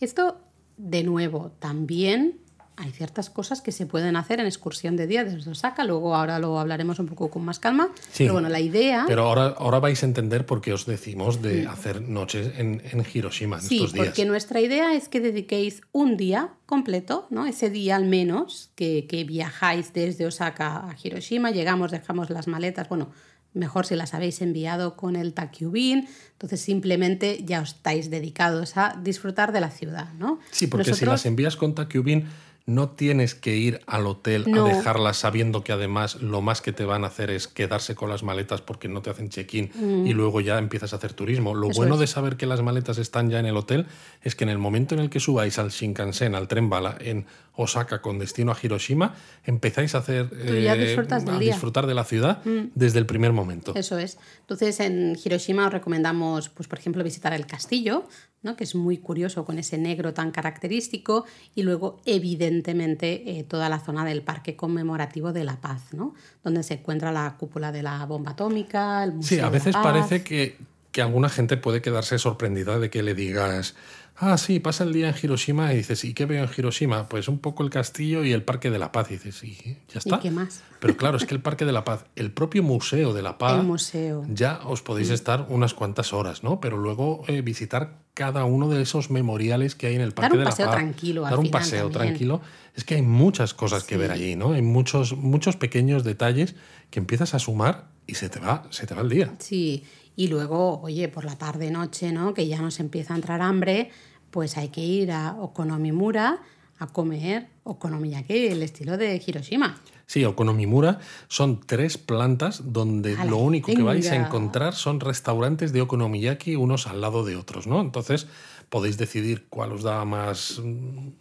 [0.00, 0.40] Esto,
[0.76, 2.40] de nuevo, también
[2.76, 5.84] hay ciertas cosas que se pueden hacer en excursión de día desde Osaka.
[5.84, 7.90] Luego ahora lo hablaremos un poco con más calma.
[8.10, 8.24] Sí.
[8.24, 9.04] Pero bueno, la idea...
[9.06, 13.04] Pero ahora, ahora vais a entender por qué os decimos de hacer noches en, en
[13.14, 14.06] Hiroshima en Sí, estos días.
[14.06, 17.46] porque nuestra idea es que dediquéis un día completo, ¿no?
[17.46, 22.88] Ese día al menos que, que viajáis desde Osaka a Hiroshima, llegamos, dejamos las maletas,
[22.88, 23.10] bueno,
[23.52, 28.98] mejor si las habéis enviado con el Takyubin, entonces simplemente ya os estáis dedicados a
[29.00, 30.40] disfrutar de la ciudad, ¿no?
[30.50, 32.24] Sí, porque si las envías con Takyubin
[32.66, 34.64] no tienes que ir al hotel No.
[34.64, 38.08] a dejarlas sabiendo que además lo más que te van a hacer es quedarse con
[38.08, 39.70] las maletas porque no te hacen check-in
[40.06, 41.54] y luego ya empiezas a hacer turismo.
[41.54, 41.70] Lo Mm.
[41.72, 42.00] Eso bueno es.
[42.00, 43.86] de saber que las maletas están ya en el hotel
[44.22, 47.26] es que en el momento en el que subáis al Shinkansen, al tren bala en
[47.56, 51.32] Osaka con destino a Hiroshima, empezáis a hacer eh, disfrutas a.
[51.32, 51.38] Mm.
[51.40, 52.42] disfrutar de la ciudad
[52.74, 53.74] desde el primer momento.
[53.76, 54.16] Eso es.
[54.40, 58.08] Entonces, en Hiroshima os recomendamos, pues, por ejemplo, visitar el castillo,
[58.44, 58.54] ¿no?
[58.56, 63.80] que es muy curioso con ese negro tan característico, y luego, evidentemente, eh, toda la
[63.80, 66.14] zona del Parque Conmemorativo de la Paz, ¿no?
[66.44, 69.50] donde se encuentra la cúpula de la bomba atómica, el Museo Sí, a de la
[69.50, 69.82] veces Paz.
[69.82, 70.56] parece que,
[70.92, 73.74] que alguna gente puede quedarse sorprendida de que le digas,
[74.16, 77.08] ah, sí, pasa el día en Hiroshima y dices, ¿y qué veo en Hiroshima?
[77.08, 79.10] Pues un poco el castillo y el Parque de la Paz.
[79.10, 79.56] Y dices, ¿y
[79.92, 80.20] ya está?
[80.20, 80.62] qué más?
[80.80, 83.58] Pero claro, es que el Parque de la Paz, el propio Museo de la Paz,
[83.58, 84.24] El museo.
[84.28, 86.60] ya os podéis estar unas cuantas horas, ¿no?
[86.60, 90.38] Pero luego eh, visitar cada uno de esos memoriales que hay en el Parque un
[90.38, 90.76] de la paseo Paz.
[90.76, 92.08] tranquilo al Dar un paseo también.
[92.08, 92.40] tranquilo.
[92.74, 94.52] Es que hay muchas cosas que ver allí, ¿no?
[94.52, 96.54] Hay muchos, muchos pequeños detalles
[96.90, 99.34] que empiezas a sumar y se te va, se te va el día.
[99.40, 99.84] Sí,
[100.16, 102.34] y luego, oye, por la tarde noche, ¿no?
[102.34, 103.90] Que ya nos empieza a entrar hambre,
[104.30, 106.40] pues hay que ir a Okonomimura
[106.78, 109.80] a comer okonomiyaki, el estilo de Hiroshima.
[110.06, 115.72] Sí, Okonomimura son tres plantas donde ¡Hala, lo único que vais a encontrar son restaurantes
[115.72, 117.80] de okonomiyaki unos al lado de otros, ¿no?
[117.80, 118.26] Entonces
[118.68, 120.60] podéis decidir cuál os da más,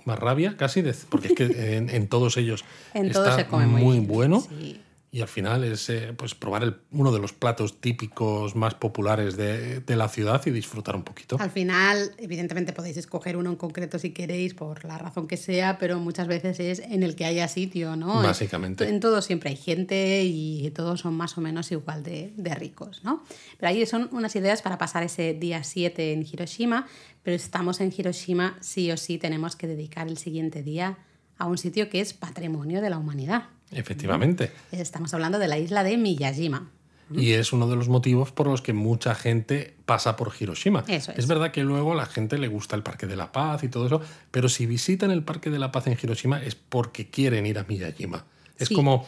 [0.05, 1.43] más rabia, casi, porque es que
[1.77, 4.41] en, en todos ellos En está todo se come muy, bueno.
[4.41, 4.81] sí.
[5.15, 9.37] Y al final es eh, pues probar el- uno de los platos típicos más populares
[9.37, 11.37] de, de la ciudad y disfrutar un poquito.
[11.39, 15.77] Al final, evidentemente podéis escoger uno en concreto si queréis, por la razón que sea,
[15.77, 18.23] pero muchas veces es en el que haya sitio, ¿no?
[18.23, 18.85] Básicamente.
[18.85, 22.55] En, en todo siempre hay gente y todos son más o menos igual de, de
[22.55, 23.23] ricos, ¿no?
[23.59, 26.87] Pero ahí son unas ideas para pasar ese día 7 en Hiroshima,
[27.21, 30.97] pero estamos en Hiroshima, sí o sí tenemos que dedicar el siguiente día
[31.37, 33.43] a un sitio que es patrimonio de la humanidad.
[33.75, 34.51] Efectivamente.
[34.71, 36.69] Estamos hablando de la isla de Miyajima.
[37.11, 40.83] Y es uno de los motivos por los que mucha gente pasa por Hiroshima.
[40.87, 41.27] Eso es.
[41.27, 43.85] verdad que luego a la gente le gusta el Parque de la Paz y todo
[43.85, 47.59] eso, pero si visitan el Parque de la Paz en Hiroshima es porque quieren ir
[47.59, 48.25] a Miyajima.
[48.57, 48.73] Es Sí.
[48.75, 49.05] como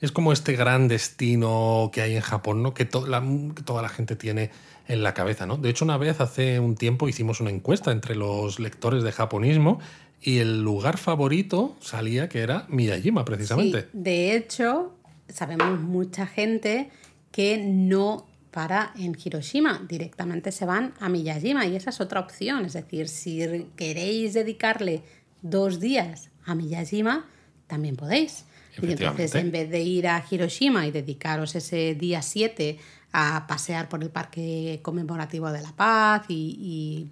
[0.00, 2.72] es como este gran destino que hay en Japón, ¿no?
[2.72, 3.20] Que, to- la-
[3.54, 4.50] que toda la gente tiene
[4.86, 5.56] en la cabeza, ¿no?
[5.56, 9.80] De hecho, una vez hace un tiempo hicimos una encuesta entre los lectores de japonismo
[10.20, 13.82] y el lugar favorito salía que era Miyajima, precisamente.
[13.82, 14.94] Sí, de hecho,
[15.28, 16.90] sabemos mucha gente
[17.30, 22.64] que no para en Hiroshima, directamente se van a Miyajima y esa es otra opción.
[22.64, 25.02] Es decir, si queréis dedicarle
[25.42, 27.26] dos días a Miyajima,
[27.66, 28.44] también podéis.
[28.80, 32.78] Y entonces, en vez de ir a Hiroshima y dedicaros ese día 7
[33.12, 36.56] a pasear por el Parque Conmemorativo de la Paz y,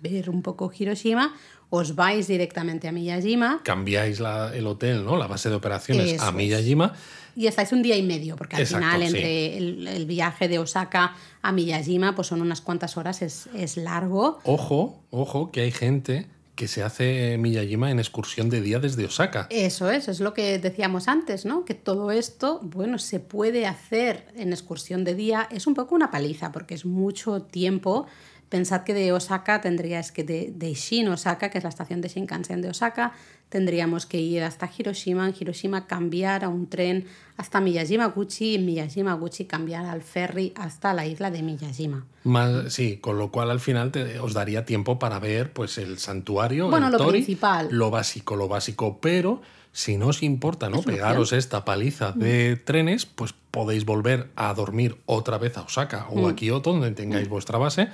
[0.02, 1.34] y ver un poco Hiroshima,
[1.70, 5.16] os vais directamente a Miyajima Cambiáis la- el hotel, ¿no?
[5.16, 6.34] La base de operaciones Eso a es.
[6.34, 6.92] Miyajima.
[7.34, 9.06] Y estáis un día y medio, porque al Exacto, final sí.
[9.16, 13.76] entre el, el viaje de Osaka a Miyajima pues son unas cuantas horas, es, es
[13.76, 14.38] largo.
[14.44, 19.46] Ojo, ojo, que hay gente que se hace Miyajima en excursión de día desde Osaka.
[19.50, 21.66] Eso es, es lo que decíamos antes, ¿no?
[21.66, 25.46] Que todo esto, bueno, se puede hacer en excursión de día.
[25.50, 28.06] Es un poco una paliza, porque es mucho tiempo,
[28.48, 32.08] Pensad que de Osaka tendríais que, de, de Shin Osaka, que es la estación de
[32.08, 33.12] Shinkansen de Osaka,
[33.48, 38.66] tendríamos que ir hasta Hiroshima, en Hiroshima cambiar a un tren hasta Miyajima-Guchi y en
[38.66, 42.06] Miyajima-Guchi cambiar al ferry hasta la isla de Miyajima.
[42.24, 45.98] Más, sí, con lo cual al final te, os daría tiempo para ver pues el
[45.98, 47.68] santuario, Bueno, el lo tori, principal.
[47.70, 49.42] lo básico, lo básico, pero
[49.72, 54.54] si no os importa no Es pegaros esta paliza de trenes, pues podéis volver a
[54.54, 57.88] dormir otra vez a Osaka o a Kioto, donde tengáis vuestra base,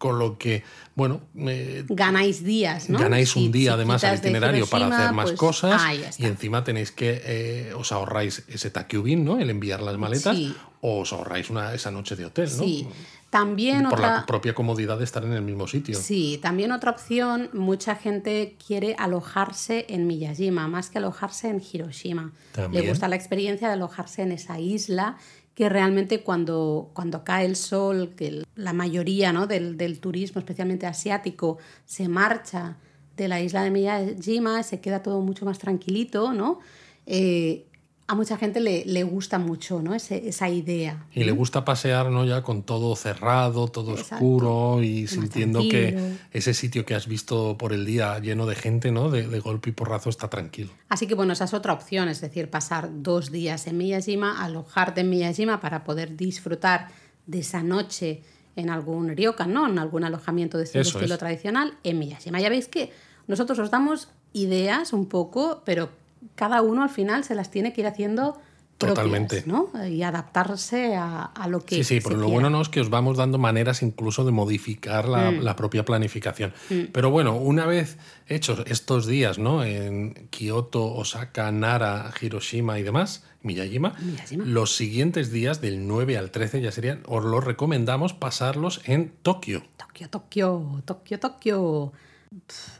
[0.00, 2.98] con lo que, bueno, eh, Ganáis días, ¿no?
[2.98, 5.80] ganáis un Si- día si además al itinerario para hacer más pues, cosas
[6.18, 9.38] y encima tenéis que eh, os ahorráis ese takyubin, ¿no?
[9.38, 10.56] El enviar las maletas Sí.
[10.80, 12.64] o os ahorráis una, esa noche de hotel, ¿no?
[12.64, 12.88] Sí.
[13.28, 14.16] También Por otra...
[14.16, 15.96] la propia comodidad de estar en el mismo sitio.
[16.00, 22.32] Sí, también otra opción, mucha gente quiere alojarse en Miyajima más que alojarse en Hiroshima.
[22.52, 22.82] También.
[22.84, 25.16] Le gusta la experiencia de alojarse en esa isla
[25.54, 29.46] que realmente cuando, cuando cae el sol, que la mayoría ¿no?
[29.46, 32.78] del, del turismo, especialmente asiático, se marcha
[33.16, 36.60] de la isla de Miyajima, se queda todo mucho más tranquilito, ¿no?
[37.06, 37.66] Eh,
[38.10, 39.94] a mucha gente le, le gusta mucho ¿no?
[39.94, 41.06] Ese- esa idea.
[41.14, 42.24] Y le gusta pasear, ¿no?
[42.24, 44.16] Ya con todo cerrado, todo Exacto.
[44.16, 48.90] oscuro y sintiendo que ese sitio que has visto por el día lleno de gente,
[48.90, 49.10] ¿no?
[49.10, 50.70] De, de golpe y porrazo está tranquilo.
[50.88, 55.02] Así que bueno, esa es otra opción, es decir, pasar dos días en Miyajima, alojarte
[55.02, 56.88] en Miyajima para poder disfrutar
[57.26, 58.22] de esa noche
[58.56, 59.68] en algún ryokan, ¿no?
[59.68, 61.18] En algún alojamiento de este estilo es.
[61.20, 62.40] tradicional en Miyajima.
[62.40, 62.92] Ya veis que
[63.28, 65.90] nosotros os damos ideas un poco, pero
[66.34, 68.38] cada uno al final se las tiene que ir haciendo
[68.78, 69.42] propias, Totalmente.
[69.46, 69.68] ¿no?
[69.86, 72.32] Y adaptarse a, a lo que Sí, sí, pero lo quiera.
[72.32, 75.40] bueno no es que os vamos dando maneras incluso de modificar la, Mm.
[75.42, 76.54] la propia planificación.
[76.92, 79.64] Pero bueno, una vez hechos estos días, ¿no?
[79.64, 84.44] En Kioto, Osaka, Nara, Hiroshima y demás, Miyajima, Miyajima.
[84.46, 89.62] los siguientes días del 9 al 13 ya serían, os los recomendamos pasarlos en Tokio.
[89.76, 91.92] Tokio, Tokio, Tokio, Tokio.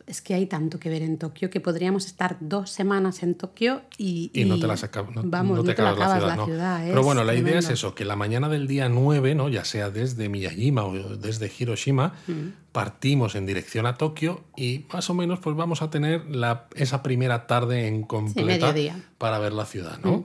[0.07, 3.83] Es que hay tanto que ver en Tokio que podríamos estar dos semanas en Tokio
[3.99, 6.37] y, Y, no te las acabas, no, vamos, no te la acabas la ciudad, la
[6.37, 6.45] ¿no?
[6.45, 9.49] ciudad, Pero es bueno, la idea es eso, que la mañana del día 9, ¿no?
[9.49, 12.53] ya sea desde Miyajima o desde Hiroshima, Mm.
[12.71, 17.03] partimos en dirección a Tokio y más o menos pues vamos a tener la, esa
[17.03, 18.73] primera tarde en completa
[19.19, 20.25] para ver la ciudad, ¿no?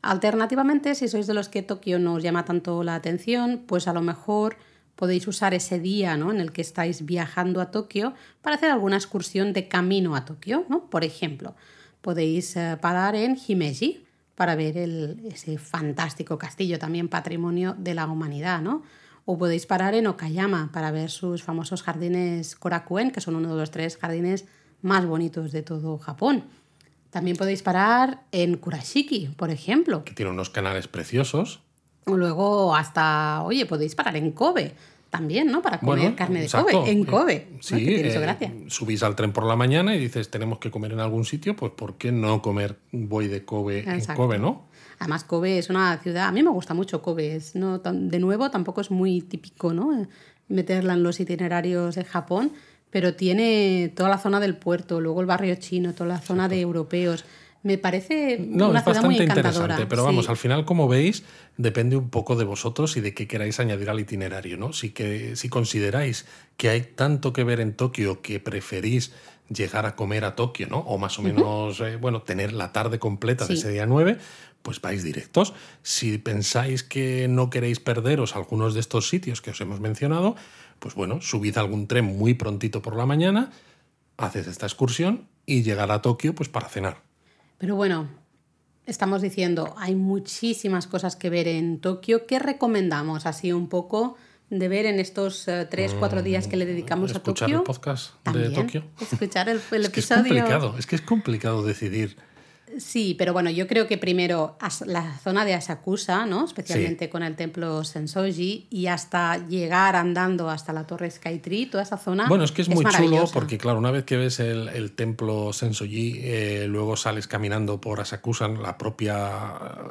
[0.00, 3.92] Alternativamente, si sois de los que Tokio no os llama tanto la atención, pues a
[3.92, 4.56] lo mejor
[4.96, 6.30] podéis usar ese día ¿no?
[6.30, 10.64] en el que estáis viajando a Tokio para hacer alguna excursión de camino a Tokio.
[10.68, 10.88] ¿no?
[10.90, 11.54] Por ejemplo,
[12.00, 18.60] podéis eh, parar en Himeji para ver ese fantástico castillo, también patrimonio de la humanidad.
[18.60, 18.82] ¿no?
[19.24, 23.60] O podéis parar en Okayama para ver sus famosos jardines Korakuen, que son uno de
[23.60, 24.46] los tres jardines
[24.82, 26.44] más bonitos de todo Japón.
[27.10, 30.02] También podéis parar en Kurashiki, por ejemplo.
[30.04, 31.60] Que tiene unos canales preciosos.
[32.06, 34.74] Luego hasta, oye, podéis parar en Kobe
[35.10, 35.60] también, ¿no?
[35.62, 36.80] Para comer Bueno, carne de exacto.
[36.80, 37.32] Kobe, en Kobe.
[37.34, 37.58] Eh, ¿no?
[37.62, 38.52] Sí, Que tiene su eh, gracia.
[38.68, 41.72] subís al tren por la mañana y dices, tenemos que comer en algún sitio, pues
[41.72, 44.22] ¿por qué no comer buey de Kobe en Exacto.
[44.22, 44.64] Kobe, no?
[44.98, 48.50] Además, Kobe es una ciudad, a mí me gusta mucho Kobe, es, no, de nuevo
[48.50, 50.06] tampoco es muy típico, ¿no?
[50.48, 52.52] Meterla en los itinerarios de Japón,
[52.90, 56.60] pero tiene toda la zona del puerto, luego el barrio chino, toda la zona de
[56.60, 57.24] europeos.
[57.62, 60.30] Me parece No, una es ciudad bastante interesante, pero vamos, sí.
[60.30, 61.22] al final, como veis,
[61.56, 64.72] depende un poco de vosotros y de qué queráis añadir al itinerario, ¿no?
[64.72, 69.12] Si, que, si consideráis que hay tanto que ver en Tokio que preferís
[69.48, 70.78] llegar a comer a Tokio, ¿no?
[70.78, 74.18] O más o menos, eh, bueno, tener la tarde completa de ese día 9,
[74.62, 75.54] pues vais directos.
[75.82, 80.36] Si pensáis que no queréis perderos algunos de estos sitios que os hemos mencionado,
[80.78, 83.52] pues bueno, subid algún tren muy prontito por la mañana,
[84.16, 87.11] haces esta excursión y llegar a Tokio pues para cenar.
[87.62, 88.08] Pero bueno,
[88.86, 92.26] estamos diciendo, hay muchísimas cosas que ver en Tokio.
[92.26, 94.16] ¿Qué recomendamos así un poco
[94.50, 97.58] de ver en estos eh, tres, cuatro días que le dedicamos a escuchar Tokio?
[97.58, 98.84] el podcast También, de Tokio.
[99.00, 100.34] Escuchar el, el Es que es episodio.
[100.42, 102.16] complicado, es que es complicado decidir.
[102.78, 104.56] Sí, pero bueno, yo creo que primero
[104.86, 106.44] la zona de Asakusa, ¿no?
[106.44, 111.98] Especialmente con el templo Sensoji y hasta llegar andando hasta la torre Skytree, toda esa
[111.98, 112.28] zona.
[112.28, 115.52] Bueno, es que es, muy chulo porque, claro, una vez que ves el, el templo
[115.52, 119.30] Sensoji, eh, luego sales caminando por Asakusan, la propia,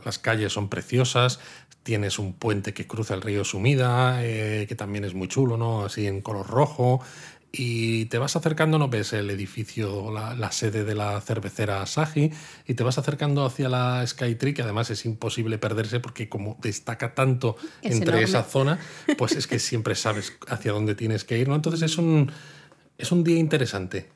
[0.03, 1.39] las calles son preciosas,
[1.84, 5.86] tienes un puente que cruza el río Sumida, eh, que también es muy chulo, ¿no?
[5.86, 7.01] Así en color rojo.
[7.53, 12.31] Y te vas acercando, no ves el edificio, la, la sede de la cervecera Asahi,
[12.65, 17.13] y te vas acercando hacia la Skytree, que además es imposible perderse porque como destaca
[17.13, 18.23] tanto Es entre enorme.
[18.23, 18.79] esa zona,
[19.17, 21.55] pues es que siempre sabes hacia dónde tienes que ir, ¿no?
[21.55, 22.31] Entonces es un,
[22.97, 24.07] es un día interesante.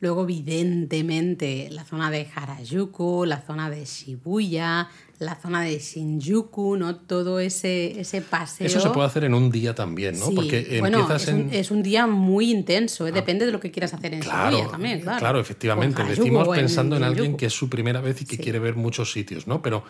[0.00, 4.88] Luego, evidentemente, la zona de Harajuku, la zona de Shibuya,
[5.24, 6.96] la zona de Shinjuku, ¿no?
[6.96, 8.66] Todo ese, ese paseo.
[8.66, 10.26] Eso se puede hacer en un día también, ¿no?
[10.26, 10.34] Sí.
[10.34, 11.36] Porque bueno, empiezas es, en...
[11.46, 13.12] un, es un día muy intenso, ¿eh?
[13.12, 15.18] depende de lo que quieras hacer en Claro, Shibuya también, claro.
[15.18, 16.02] claro, efectivamente.
[16.02, 18.42] En Decimos pensando en alguien que es su primera vez y que Sí.
[18.42, 19.62] quiere ver muchos sitios, ¿no?
[19.62, 19.84] Pero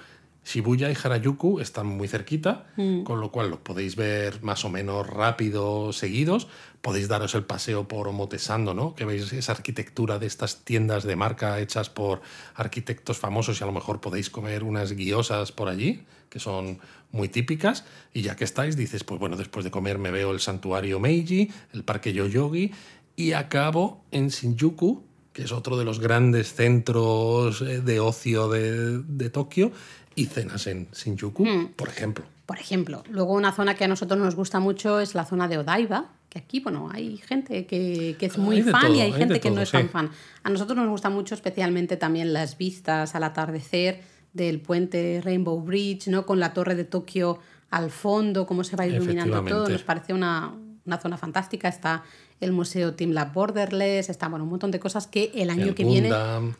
[0.44, 3.04] Shibuya y Harajuku están muy cerquita, Mm.
[3.04, 6.48] con lo cual lo podéis ver más o menos rápido, seguidos.
[6.80, 8.94] Podéis daros el paseo por Omotesando, ¿no?
[8.96, 12.22] Que veis esa arquitectura de estas tiendas de marca hechas por
[12.56, 16.80] arquitectos famosos y a lo mejor podéis comer unas guiosas por allí, que son
[17.12, 17.84] muy típicas.
[18.12, 21.52] Y ya que estáis, dices, pues bueno, después de comer me veo el santuario Meiji,
[21.72, 22.72] el parque Yoyogi
[23.14, 28.98] y acabo en Shinjuku, que es otro de los grandes centros eh, de ocio de,
[29.02, 29.70] de Tokio,
[30.14, 31.66] y cenas en Shinjuku, Hmm.
[31.76, 32.24] por ejemplo.
[32.46, 35.58] Por ejemplo, luego una zona que a nosotros nos gusta mucho es la zona de
[35.58, 39.12] Odaiba, que aquí, bueno, hay gente que, que es muy Hay fan todo, y hay
[39.12, 40.10] hay gente que no es tan fan.
[40.42, 44.02] A nosotros nos gusta mucho especialmente también las vistas al atardecer
[44.32, 46.24] del puente Rainbow Bridge, ¿no?
[46.26, 47.38] Con la torre de Tokio
[47.70, 49.68] al fondo, cómo se va iluminando todo.
[49.68, 50.52] Nos parece una,
[50.86, 51.68] una zona fantástica.
[51.68, 52.02] Está
[52.42, 55.74] el Museo Team Lab Borderless, está bueno, un montón de cosas que el año El
[55.74, 56.10] que viene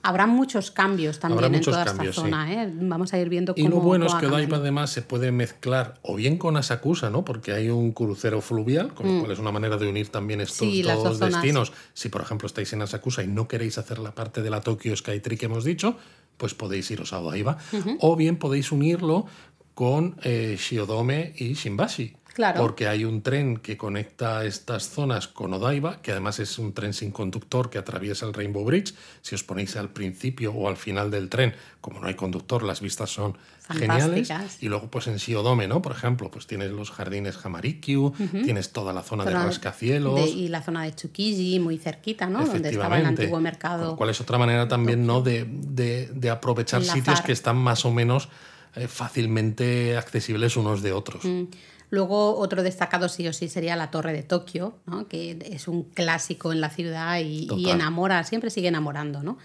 [0.02, 2.30] habrá muchos cambios también Habrá en toda cambios, esta sí.
[2.30, 2.52] zona.
[2.64, 2.72] ¿eh?
[2.74, 4.56] Vamos a ir viendo Y cómo lo bueno es que cambiando.
[4.56, 7.24] además se puede mezclar o bien con Asakusa, ¿no?
[7.24, 10.66] Porque hay un crucero fluvial, con lo cual es una manera de unir también estos
[10.66, 10.70] Mm.
[10.70, 11.72] Sí, dos destinos.
[11.92, 14.96] Si por ejemplo estáis en Asakusa y no queréis hacer la parte de la Tokyo
[14.96, 15.96] Skytree que hemos dicho,
[16.36, 17.58] pues podéis iros a Odaiba.
[18.00, 19.26] O bien podéis unirlo
[19.74, 22.14] con eh, Shiodome y Shimbashi.
[22.34, 22.60] Claro.
[22.62, 26.94] Porque hay un tren que conecta estas zonas con Odaiba, que además es un tren
[26.94, 28.94] sin conductor que atraviesa el Rainbow Bridge.
[29.20, 32.80] Si os ponéis al principio o al final del tren, como no hay conductor, las
[32.80, 33.36] vistas son
[33.68, 34.30] geniales.
[34.60, 35.82] Y luego, pues en Shiodome, ¿no?
[35.82, 38.12] Por ejemplo, pues tienes los jardines Hamarikyu,
[38.44, 40.14] tienes toda la zona, de rascacielos.
[40.16, 42.44] de- y la zona de Tsukiji, muy cerquita, ¿no?
[42.46, 43.90] Donde estaba el antiguo mercado.
[43.92, 45.20] lo cual es otra manera también, ¿no?
[45.22, 46.98] De, de- de aprovechar Enlazar.
[46.98, 48.28] sitios que están más o menos
[48.74, 51.24] eh, fácilmente accesibles unos de otros.
[51.24, 51.44] Mm.
[51.92, 55.08] Luego, otro destacado sí o sí sería la Torre de Tokio, ¿no?
[55.08, 59.22] que es un clásico en la ciudad y, enamora, siempre sigue enamorando.
[59.22, 59.36] ¿no?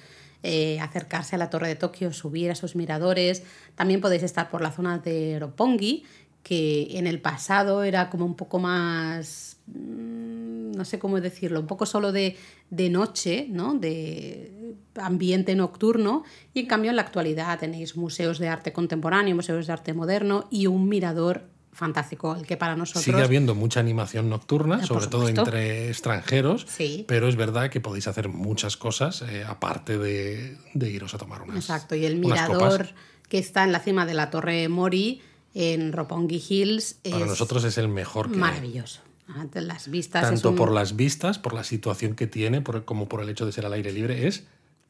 [0.43, 3.43] Eh, acercarse a la Torre de Tokio, subir a esos miradores.
[3.76, 6.06] También podéis estar por la zona de Roppongi,
[6.41, 11.68] que en el pasado era como un poco más, mm, no sé cómo decirlo, un
[11.68, 12.38] poco solo de,
[12.70, 13.74] de noche, ¿no?
[13.74, 16.24] de ambiente nocturno,
[16.54, 20.48] y en cambio en la actualidad tenéis museos de arte contemporáneo, museos de arte moderno
[20.50, 23.03] y un mirador fantástico, el que para nosotros...
[23.03, 27.05] Sigue habiendo mucha animación nocturna, Eh, por sobre todo entre extranjeros, Sí.
[27.07, 31.41] pero es verdad que podéis hacer muchas cosas eh, aparte de, de iros a tomar
[31.43, 32.89] unas Exacto, y el mirador
[33.30, 35.21] que está en la cima de la Torre Mori,
[35.53, 39.01] en Roppongi Hills, Para es nosotros es el mejor que maravilloso.
[39.30, 43.07] Ah, Las vistas Tanto un- por las vistas, por la situación que tiene, por- como
[43.09, 44.45] por el hecho de ser al aire libre, es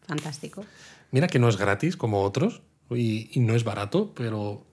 [0.06, 0.64] fantástico.
[1.12, 2.62] Mira que no es gratis como otros
[2.92, 4.66] y, y no es barato, pero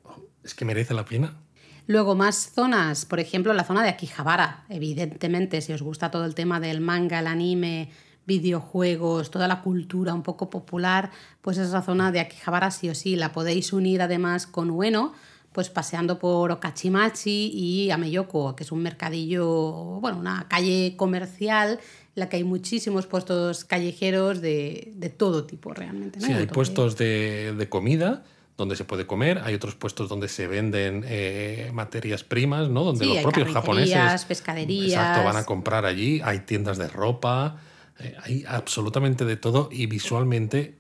[0.42, 1.38] es que merece la pena.
[1.87, 4.64] Luego, más zonas, por ejemplo, la zona de Akihabara.
[4.68, 7.91] Evidentemente, si os gusta todo el tema del manga, el anime,
[8.26, 11.11] videojuegos, toda la cultura un poco popular,
[11.43, 15.12] pues esa zona de Akihabara sí o sí la podéis unir además con Ueno,
[15.53, 22.20] pues paseando por Okachimachi y Ameyoko, que es un mercadillo, bueno, una calle comercial en
[22.20, 26.18] la que hay muchísimos puestos callejeros de, de todo tipo realmente.
[26.18, 26.26] ¿no?
[26.26, 28.24] Sí, hay de- puestos de, de comida
[28.57, 32.84] donde se puede comer, hay otros puestos donde se venden eh, materias primas, ¿no?
[32.84, 34.92] Donde Sí, los hay propios japoneses pescaderías.
[34.92, 37.57] exacto, van a comprar allí, hay tiendas de ropa,
[37.98, 40.78] eh, hay absolutamente de todo y visualmente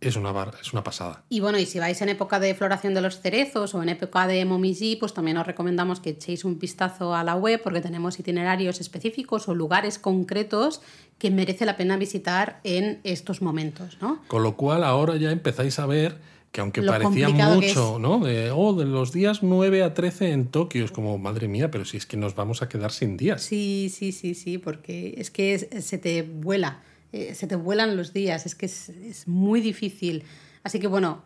[0.00, 1.24] es una, bar- es una pasada.
[1.28, 4.28] Y bueno, y si vais en época de floración de los cerezos o en época
[4.28, 8.16] de momiji, pues también os recomendamos que echéis un vistazo a la web porque tenemos
[8.20, 10.82] itinerarios específicos o lugares concretos
[11.18, 14.22] que merece la pena visitar en estos momentos, ¿no?
[14.28, 16.20] Con lo cual ahora ya empezáis a ver
[16.52, 18.20] que aunque Lo parecía mucho, ¿no?
[18.20, 21.84] De, oh, de los días 9 a 13 en Tokio, es como, madre mía, pero
[21.84, 23.42] si es que nos vamos a quedar sin días.
[23.42, 26.82] Sí, sí, sí, sí, porque es que es- se te vuela,
[27.12, 30.24] eh, se te vuelan los días, es que es, es muy difícil.
[30.62, 31.22] Así que bueno,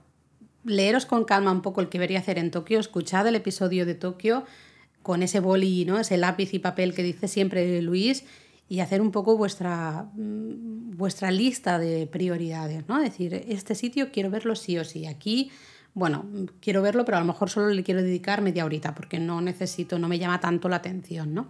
[0.65, 3.95] leeros con calma un poco el que debería hacer en Tokio, escuchad el episodio de
[3.95, 4.45] Tokio
[5.03, 5.99] con ese boli, ¿no?
[5.99, 8.25] ese lápiz y papel que dice siempre Luis
[8.73, 13.03] y hacer un poco vuestra, mm, vuestra lista de prioridades, ¿no?
[13.03, 15.53] Decir, este sitio quiero verlo sí o sí, aquí,
[15.93, 16.25] bueno,
[16.59, 19.99] quiero verlo, pero a lo mejor solo le quiero dedicar media horita porque no necesito,
[19.99, 21.49] no me llama tanto la atención, ¿no?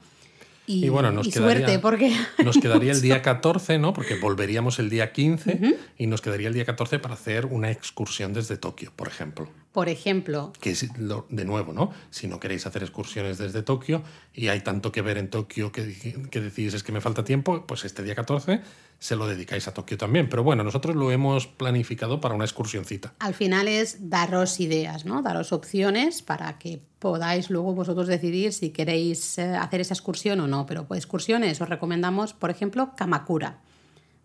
[0.67, 2.13] Y, Y bueno, nos y quedaría, suerte, porque...
[2.45, 3.93] nos quedaría el día 14, ¿no?
[3.93, 8.33] Porque volveríamos el día 15 y nos quedaría el día 14 para hacer una excursión
[8.33, 9.49] desde Tokio, por ejemplo.
[9.73, 11.91] Por ejemplo, Que es lo- de nuevo, ¿no?
[12.11, 14.03] Si no queréis hacer excursiones desde Tokio
[14.35, 15.97] y hay tanto que ver en Tokio que,
[16.31, 18.61] que decís es que me falta tiempo, pues este día 14
[18.99, 20.29] se lo dedicáis a Tokio también.
[20.29, 23.15] Pero bueno, nosotros lo hemos planificado para una excursioncita.
[23.19, 25.23] Al final es daros ideas, ¿no?
[25.23, 30.47] Daros opciones para que podáis luego vosotros decidir si queréis eh, hacer esa excursión o
[30.47, 30.67] no.
[30.67, 33.59] Pero pues excursiones os recomendamos, por ejemplo, Kamakura.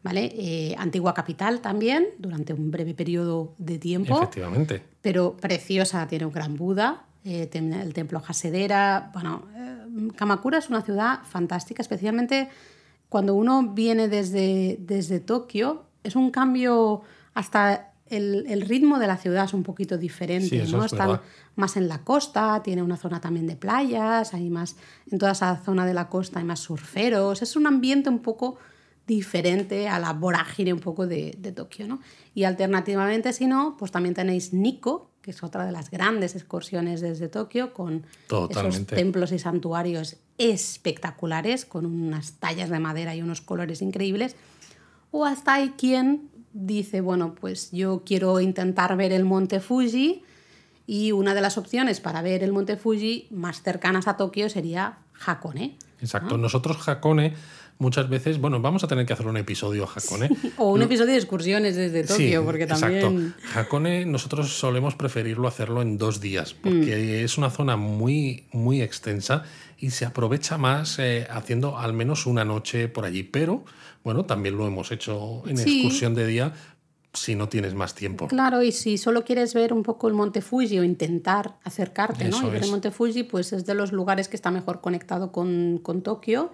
[0.03, 0.31] ¿Vale?
[0.37, 4.17] Eh, antigua capital también, durante un breve periodo de tiempo.
[4.17, 4.83] Efectivamente.
[5.01, 9.11] Pero preciosa, tiene un gran Buda, eh, el templo Hasedera.
[9.13, 9.43] Bueno,
[10.15, 12.49] Kamakura es una ciudad fantástica, especialmente
[13.09, 17.01] cuando uno viene desde, desde Tokio, es un cambio
[17.33, 20.85] hasta el, ritmo de la ciudad es un poquito diferente, ¿no?
[20.85, 21.21] Está
[21.55, 24.75] más en la costa, tiene una zona también de playas, hay más,
[25.11, 28.57] en toda esa zona de la costa hay más surferos, es un ambiente un poco
[29.07, 31.99] diferente a la vorágine un poco de, de Tokio, ¿no?
[32.35, 37.01] Y alternativamente, si no, pues también tenéis Nikko, que es otra de las grandes excursiones
[37.01, 38.05] desde Tokio, con
[38.49, 44.35] esos templos y santuarios espectaculares, con unas tallas de madera y unos colores increíbles.
[45.11, 50.23] O hasta hay quien dice, bueno, pues yo quiero intentar ver el monte Fuji
[50.87, 54.99] y una de las opciones para ver el monte Fuji más cercanas a Tokio sería
[55.25, 55.77] Hakone.
[56.01, 57.33] Exacto, nosotros Hakone
[57.79, 60.29] muchas veces, bueno, vamos a tener que hacer un episodio a Hakone.
[60.57, 62.95] o un episodio de excursiones desde Tokio, porque también...
[62.95, 63.59] Exacto.
[63.59, 67.25] Hakone nosotros solemos preferirlo hacerlo en dos días, porque mm.
[67.25, 69.43] es una zona muy, muy extensa
[69.77, 73.23] y se aprovecha más eh, haciendo al menos una noche por allí.
[73.23, 73.65] Pero,
[74.03, 76.53] bueno, también lo hemos hecho en excursión de día
[77.17, 78.27] si no tienes más tiempo.
[78.27, 82.47] Claro, y si solo quieres ver un poco el Monte Fuji o intentar acercarte ¿no?
[82.47, 85.79] y ver el Monte Fuji, pues es de los lugares que está mejor conectado con,
[85.81, 86.51] con Tokio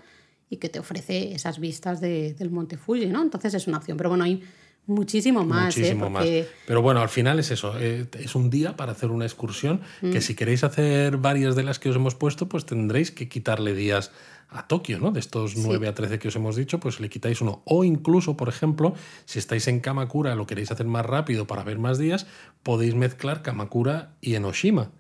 [0.50, 3.22] y que te ofrece esas vistas de, del Monte Fuji, ¿no?
[3.22, 3.98] Entonces es una opción.
[3.98, 4.44] Pero bueno, hay
[4.86, 5.76] muchísimo más.
[5.78, 5.80] ¿eh?
[5.80, 6.26] Muchísimo más.
[6.68, 7.74] Pero bueno, al final es eso.
[7.80, 10.22] Eh, es un día para hacer una excursión que mm.
[10.22, 14.12] si queréis hacer varias de las que os hemos puesto, pues tendréis que quitarle días
[14.54, 15.12] a Tokio, ¿no?
[15.12, 17.62] De estos 9 a 13 que os hemos dicho, pues le quitáis uno.
[17.66, 18.94] O incluso, por ejemplo,
[19.26, 22.28] si estáis en Kamakura, lo queréis hacer más rápido para ver más días,
[22.64, 24.92] podéis mezclar Kamakura y Enoshima.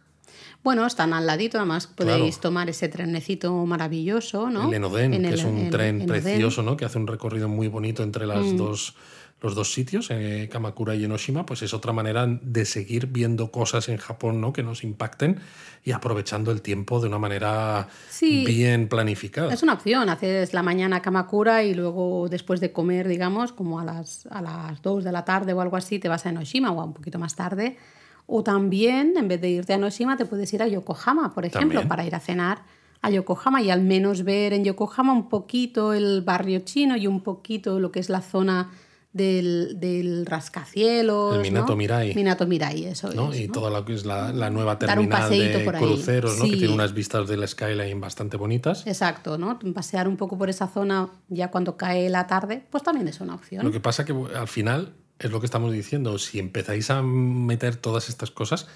[0.63, 4.69] Bueno, están al ladito, además podéis tomar ese trenecito maravilloso, ¿no?
[4.69, 6.77] El Enoden, que es un tren precioso, ¿no?
[6.77, 8.57] Que hace un recorrido muy bonito entre las mm.
[8.57, 8.95] dos
[9.43, 13.89] los dos sitios, eh, Kamakura y Enoshima, pues es otra manera de seguir viendo cosas
[13.89, 14.53] en Japón ¿no?
[14.53, 15.41] que nos impacten
[15.83, 17.89] y aprovechando el tiempo de una manera
[18.21, 19.53] bien planificada.
[19.53, 23.83] Es una opción, haces la mañana Kamakura y luego después de comer, digamos, como a
[23.83, 26.81] las, a las 2 de la tarde o algo así, te vas a Enoshima o
[26.81, 27.77] un poquito más tarde
[28.25, 31.85] o también, en vez de irte a Noshima, te puedes ir a Yokohama, por ejemplo,
[31.87, 32.63] para ir a cenar
[33.01, 37.21] a Yokohama y al menos ver en Yokohama un poquito el barrio chino y un
[37.21, 38.71] poquito lo que es la zona
[39.13, 41.35] del, del rascacielos.
[41.35, 42.13] El Minato Mirai.
[42.15, 43.39] Minato Mirai, eso es.
[43.39, 46.45] Y toda lo que es la, la nueva terminal de cruceros, ¿no?
[46.45, 48.85] que tiene unas vistas del skyline bastante bonitas.
[48.87, 49.59] Exacto, ¿no?
[49.73, 53.35] Pasear un poco por esa zona ya cuando cae la tarde, pues también es una
[53.35, 53.63] opción.
[53.63, 56.17] Lo que pasa que al final es lo que estamos diciendo.
[56.17, 58.67] Si empezáis a meter todas estas cosas,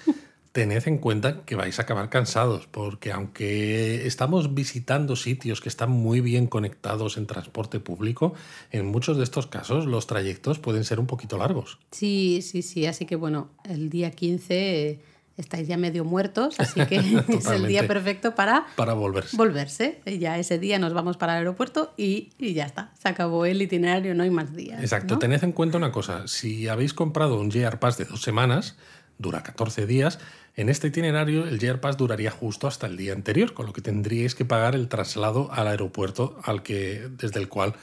[0.58, 5.88] tened en cuenta que vais a acabar cansados, porque aunque estamos visitando sitios que están
[5.88, 8.34] muy bien conectados en transporte público,
[8.72, 11.78] en muchos de estos casos los trayectos pueden ser un poquito largos.
[11.92, 12.86] Sí, sí, sí.
[12.86, 14.98] Así que bueno, el día 15
[15.36, 16.96] estáis ya medio muertos, así que
[17.28, 19.36] es el día perfecto para, para volverse.
[19.36, 20.00] volverse.
[20.18, 22.90] Ya ese día nos vamos para el aeropuerto y, ya está.
[23.00, 24.80] Se acabó el itinerario, no hay más días.
[24.80, 25.20] Exacto.
[25.20, 26.26] Tened en cuenta una cosa.
[26.26, 28.76] Si habéis comprado un JR Pass de dos semanas,
[29.18, 30.18] dura 14 días,
[30.56, 33.80] en este itinerario el JR Pass duraría justo hasta el día anterior, con lo que
[33.80, 37.74] tendríais que pagar el traslado al aeropuerto al que, desde el cual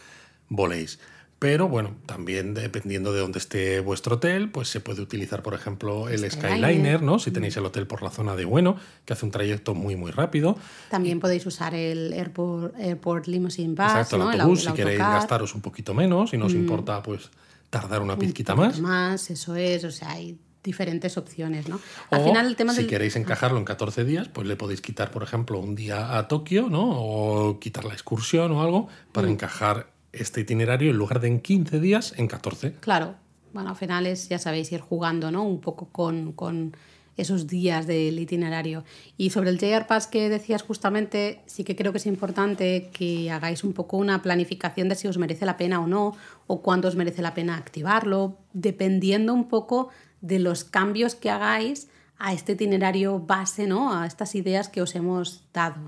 [0.49, 0.99] voléis.
[1.37, 6.07] Pero bueno, también dependiendo de dónde esté vuestro hotel, pues se puede utilizar, por ejemplo,
[6.07, 7.19] el Skyliner, ¿no?
[7.19, 10.11] Si tenéis el hotel por la zona de Bueno, que hace un trayecto muy, muy
[10.11, 10.57] rápido.
[10.89, 15.61] También podéis usar el Airport, Airport Limousine Bus, Exacto, el autobús, si queréis gastaros un
[15.61, 16.57] poquito menos, si no os mm.
[16.57, 17.29] importa, pues
[17.69, 18.79] tardar una pizquita más.
[18.79, 21.79] Más, eso es, o sea, hay diferentes opciones, ¿no?
[22.09, 25.23] Al final el tema si queréis encajarlo en 14 días, pues le podéis quitar, por
[25.23, 26.83] ejemplo, un día a Tokio, ¿no?
[26.89, 29.31] O quitar la excursión o algo para mm.
[29.31, 32.73] encajar este itinerario en lugar de en 15 días, en 14.
[32.81, 33.15] Claro.
[33.53, 35.43] Bueno, al final es, ya sabéis, ir jugando ¿no?
[35.43, 36.75] un poco con, con
[37.17, 38.83] esos días del itinerario.
[39.17, 43.31] Y sobre el JR Pass que decías justamente, sí que creo que es importante que
[43.31, 46.15] hagáis un poco una planificación de si os merece la pena o no,
[46.47, 49.89] o cuándo os merece la pena activarlo, dependiendo un poco
[50.21, 51.87] de los cambios que hagáis
[52.17, 53.93] a este itinerario base, ¿no?
[53.93, 55.81] A estas ideas que os hemos dado.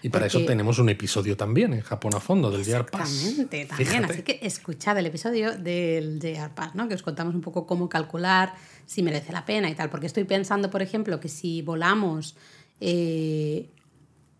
[0.00, 3.10] Y para eso tenemos un episodio también en Japón a fondo del JR Pass.
[3.10, 4.04] Exactamente, también.
[4.06, 6.88] Así que escuchad el episodio del JR Pass, ¿no?
[6.88, 8.54] Que os contamos un poco cómo calcular,
[8.86, 9.90] si merece la pena y tal.
[9.90, 12.36] Porque estoy pensando, por ejemplo, que si volamos
[12.80, 13.68] eh,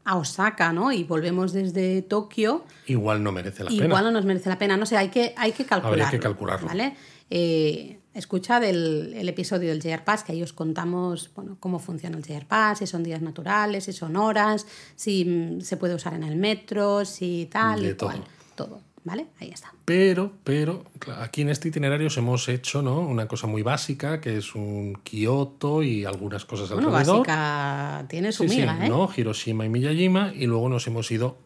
[0.05, 0.91] a Osaka, ¿no?
[0.91, 2.65] Y volvemos desde Tokio.
[2.87, 3.87] Igual no merece la igual pena.
[3.89, 4.79] Igual no nos merece la pena.
[4.79, 6.03] No sé, hay que, hay que calcularlo.
[6.03, 6.67] Habría que calcularlo.
[6.67, 6.97] ¿Vale?
[7.29, 12.17] Eh, escuchad el, el, episodio del JR Pass, que ahí os contamos bueno, cómo funciona
[12.17, 16.15] el JR Pass, si son días naturales, si son horas, si mm, se puede usar
[16.15, 18.23] en el metro, si tal De y cual.
[18.57, 18.67] todo.
[18.69, 18.81] Todo.
[19.03, 19.29] ¿Vale?
[19.41, 19.73] Ahí está.
[19.87, 20.85] Pero, pero,
[21.17, 23.01] aquí en este itinerario os hemos hecho ¿no?
[23.01, 27.27] una cosa muy básica, que es un Kioto y algunas cosas Bueno, alrededor.
[27.27, 28.89] básica tiene su Sí, ¿eh?
[28.89, 29.09] ¿no?
[29.17, 31.39] Hiroshima y Miyajima, y luego nos hemos ido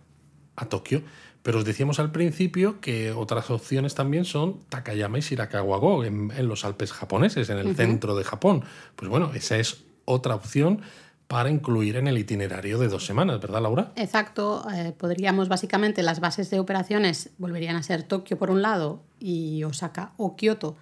[0.57, 1.03] a Tokio.
[1.45, 6.49] Pero os decíamos al principio que otras opciones también son Takayama y Shirakawa-go, en, en
[6.49, 8.65] los Alpes japoneses, en el centro de Japón.
[8.97, 10.81] Pues bueno, esa es otra opción
[11.27, 13.93] para incluir en el itinerario de dos semanas, ¿verdad, Laura?
[13.97, 14.65] Exacto.
[14.75, 19.65] Eh, podríamos, básicamente, las bases de operaciones volverían a ser Tokio por un lado y
[19.65, 20.77] Osaka o Kioto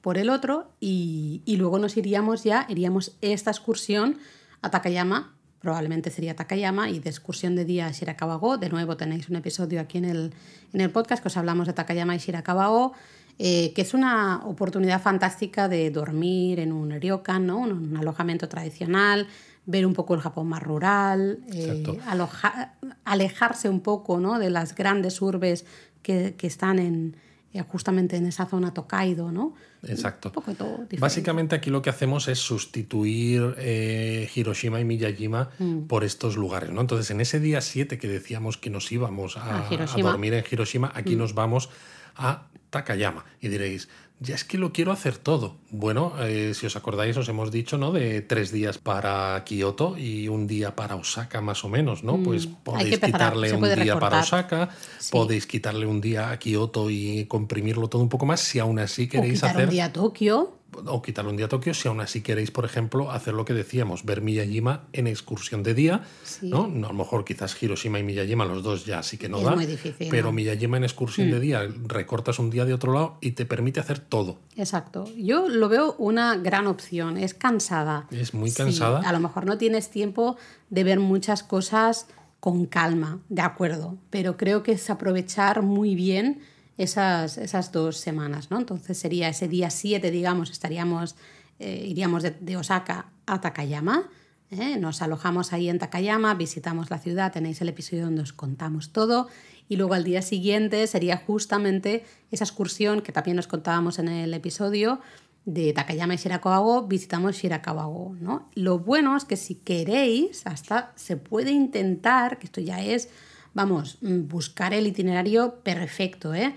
[0.00, 4.18] por el otro, y, y luego nos iríamos ya, iríamos esta excursión
[4.62, 5.34] a Takayama,
[5.64, 8.58] probablemente sería Takayama, y de excursión de día a Shirakawa-go.
[8.58, 10.34] De nuevo tenéis un episodio aquí en el,
[10.74, 12.92] en el podcast que os hablamos de Takayama y Shirakawa-go.
[13.38, 17.58] Eh, que es una oportunidad fantástica de dormir en un ryokan, ¿no?
[17.58, 19.26] un, un alojamiento tradicional,
[19.66, 24.38] ver un poco el Japón más rural, eh, aloja, alejarse un poco ¿no?
[24.38, 25.64] de las grandes urbes
[26.02, 27.16] que, que están en,
[27.62, 29.54] justamente en esa zona Tokaido, ¿no?
[29.84, 30.28] Exacto.
[30.30, 30.98] Un poco de todo diferente.
[30.98, 35.82] Básicamente aquí lo que hacemos es sustituir eh, Hiroshima y Miyajima Mm.
[35.86, 36.80] por estos lugares, ¿no?
[36.80, 40.10] Entonces, en ese día 7 que decíamos que nos íbamos a, A a Hiroshima.
[40.10, 41.18] dormir en Hiroshima, aquí Mm.
[41.18, 41.70] nos vamos
[42.16, 43.24] a Takayama.
[43.40, 43.88] Y diréis,
[44.20, 45.56] ya es que lo quiero hacer todo.
[45.70, 47.92] Bueno, eh, si os acordáis, os hemos dicho, ¿no?
[47.92, 52.16] De tres días para Kioto y un día para Osaka, más o menos, ¿no?
[52.22, 52.54] Pues Mm.
[52.64, 54.20] Podéis quitarle un día para.
[54.20, 55.10] Osaka, Sí.
[55.12, 59.04] podéis quitarle un día a Kioto y comprimirlo todo un poco más, si aún así
[59.04, 60.58] o queréis quitar hacer un día a Tokio.
[60.86, 63.52] O quitarle un día a Tokio si aún así queréis, por ejemplo, hacer lo que
[63.54, 66.48] decíamos, ver Miyajima en excursión de día, Sí.
[66.48, 66.66] ¿no?
[66.66, 69.44] No, A lo mejor quizás Hiroshima y Miyajima, los dos ya sí que no Es
[69.44, 70.32] da, muy difícil, pero ¿no?
[70.32, 70.34] Mm.
[70.36, 73.98] Miyajima en excursión de día, recortas un día de otro lado y te permite hacer
[73.98, 74.38] todo.
[74.56, 75.04] Exacto.
[75.16, 77.16] Yo lo veo una gran opción.
[77.16, 78.06] Es cansada.
[78.10, 79.00] Es muy Sí, cansada.
[79.00, 80.36] a lo mejor no tienes tiempo
[80.70, 82.06] de ver muchas cosas
[82.40, 86.40] con calma, de acuerdo, pero creo que es aprovechar muy bien
[86.78, 88.58] esas, esas dos semanas, ¿no?
[88.58, 91.16] Entonces sería ese día 7, digamos, estaríamos,
[91.58, 94.08] eh, iríamos de, de Osaka a Takayama,
[94.50, 94.76] ¿eh?
[94.78, 99.28] nos alojamos ahí en Takayama, visitamos la ciudad, tenéis el episodio donde os contamos todo,
[99.68, 104.34] y luego al día siguiente sería justamente esa excursión que también nos contábamos en el
[104.34, 105.00] episodio,
[105.44, 108.48] de Takayama y Shirakawa-go visitamos Shirakawa-go, ¿no?
[108.54, 113.10] Lo bueno es que si queréis, hasta se puede intentar, que esto ya es,
[113.54, 116.54] vamos, mm, buscar el itinerario perfecto, ¿eh?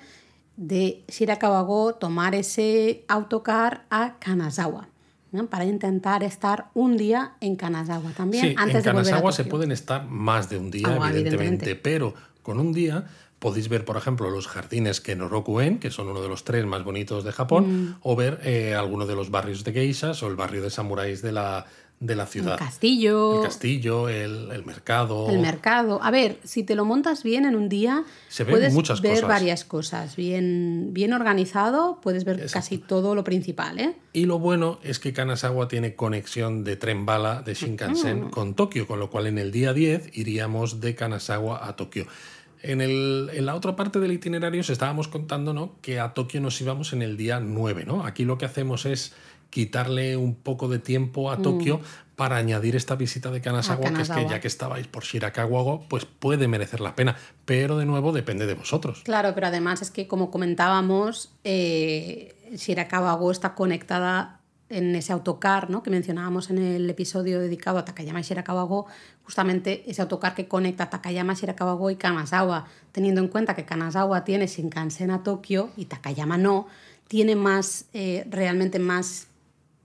[0.55, 4.87] De Shirakawa-go tomar ese autocar a Kanazawa,
[5.31, 5.45] ¿no?
[5.47, 9.31] Para intentar estar un día en Kanazawa también, Sí, antes en de volver a Kanazawa
[9.31, 11.75] se pueden estar más de un día, Ah, evidentemente, evidentemente.
[11.75, 13.05] pero con un día
[13.39, 17.23] podéis ver, por ejemplo, los jardines Kenoroku-en, que son uno de los tres más bonitos
[17.23, 17.95] de Japón, Mm.
[18.01, 21.33] o ver eh, alguno de los barrios de geishas o el barrio de samuráis de
[21.33, 21.67] la,
[21.99, 22.57] de la El ciudad.
[22.59, 25.29] castillo, El castillo, el, el mercado.
[25.31, 25.99] el mercado.
[26.03, 29.13] A ver, si te lo montas bien en un día, Se ven puedes muchas ver
[29.15, 29.27] cosas.
[29.27, 30.15] varias cosas.
[30.15, 32.53] Bien, bien organizado, puedes ver Exacto.
[32.53, 33.95] casi todo lo principal, ¿eh?
[34.13, 38.85] Y lo bueno es que Kanazawa tiene conexión de tren bala de Shinkansen con Tokio,
[38.85, 42.05] con lo cual en el día 10 iríamos de Kanazawa a Tokio.
[42.63, 45.75] En, el, en la otra parte del itinerario os estábamos contando ¿no?
[45.81, 47.85] que a Tokio nos íbamos en el día 9.
[47.85, 48.03] ¿no?
[48.05, 49.13] Aquí lo que hacemos es
[49.49, 51.81] quitarle un poco de tiempo a Tokio
[52.15, 56.05] para añadir esta visita de Kanazawa, que es que ya que estabais por Shirakawa, pues
[56.05, 57.15] puede merecer la pena.
[57.45, 59.03] Pero de nuevo depende de vosotros.
[59.03, 65.83] Claro, pero además es que, como comentábamos, eh, Shirakawa-go está conectada en ese autocar ¿no?
[65.83, 68.87] que mencionábamos en el episodio dedicado a Takayama y Shirakawa-go,
[69.23, 74.47] justamente ese autocar que conecta Takayama, Shirakawa-go y Kanazawa, teniendo en cuenta que Kanazawa tiene
[74.47, 76.67] Shinkansen a Tokio y Takayama no,
[77.07, 79.27] tiene más, eh, realmente más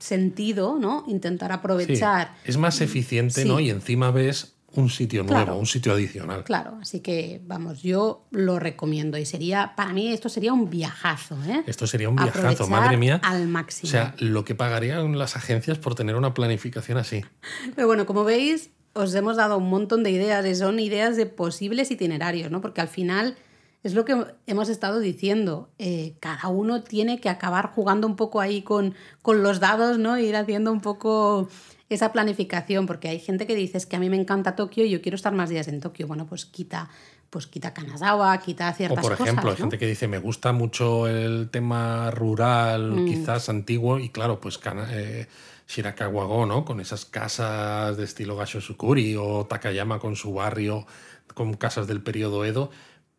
[0.03, 1.05] sentido, ¿no?
[1.09, 3.49] Intentar Sí, aprovechar es más eficiente, Sí.
[3.49, 3.61] ¿no?
[3.61, 5.59] Y encima ves un sitio nuevo, Claro.
[5.59, 6.45] un sitio adicional.
[6.45, 11.37] Claro, así que vamos, yo lo recomiendo y sería, para mí esto sería un viajazo,
[11.47, 11.63] ¿eh?
[11.67, 13.21] Esto sería un viajazo, Aprovechar madre mía.
[13.23, 13.91] Al O máximo.
[13.91, 17.23] sea, lo que pagarían las agencias por tener una planificación así.
[17.77, 21.27] Pero bueno, como veis, os hemos dado un montón de ideas y son ideas de
[21.27, 22.63] posibles itinerarios, ¿no?
[22.63, 23.37] Porque al final
[23.83, 25.69] es lo que hemos estado diciendo.
[25.79, 30.19] eh, cada uno tiene que acabar jugando un poco ahí con, con los dados, ¿no?
[30.19, 31.49] Ir haciendo un poco
[31.89, 34.91] esa planificación, porque hay gente que dice "Es que a mí me encanta Tokio y
[34.91, 36.07] yo quiero estar más días en Tokio.
[36.07, 36.89] Bueno, pues quita,
[37.29, 39.57] pues quita Kanazawa, quita O ciertas por ejemplo, cosas.
[39.57, 43.07] hay gente que dice, me gusta mucho el tema rural, Mm.
[43.07, 44.59] quizás antiguo, y claro, pues
[44.91, 45.27] eh,
[45.69, 46.65] Shirakawa-go, ¿no?
[46.65, 50.87] Con esas casas de estilo Gashosukuri o Takayama con su barrio,
[51.35, 52.71] con casas del periodo Edo,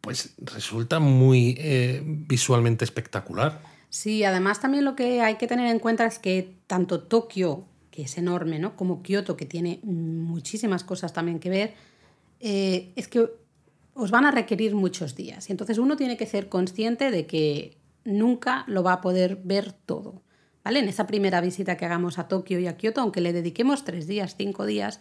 [0.04, 3.62] pues resulta muy eh, visualmente espectacular.
[3.90, 8.02] Sí, además también lo que hay que tener en cuenta es que tanto Tokio, que
[8.02, 8.76] es enorme, ¿no?
[8.76, 11.74] como Kioto, que tiene muchísimas cosas también que ver,
[12.42, 13.30] eh, es que
[13.94, 15.48] os van a requerir muchos días.
[15.48, 19.72] Y entonces uno tiene que ser consciente de que nunca lo va a poder ver
[19.72, 20.22] todo.
[20.66, 20.80] ¿Vale?
[20.80, 24.06] En esa primera visita que hagamos a Tokio y a Kioto, aunque le dediquemos tres
[24.06, 25.00] días, cinco días,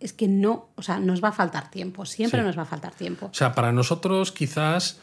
[0.00, 2.92] es que no, o sea, nos va a faltar tiempo, siempre nos va a faltar
[2.94, 3.26] tiempo.
[3.26, 4.98] O sea, para nosotros quizás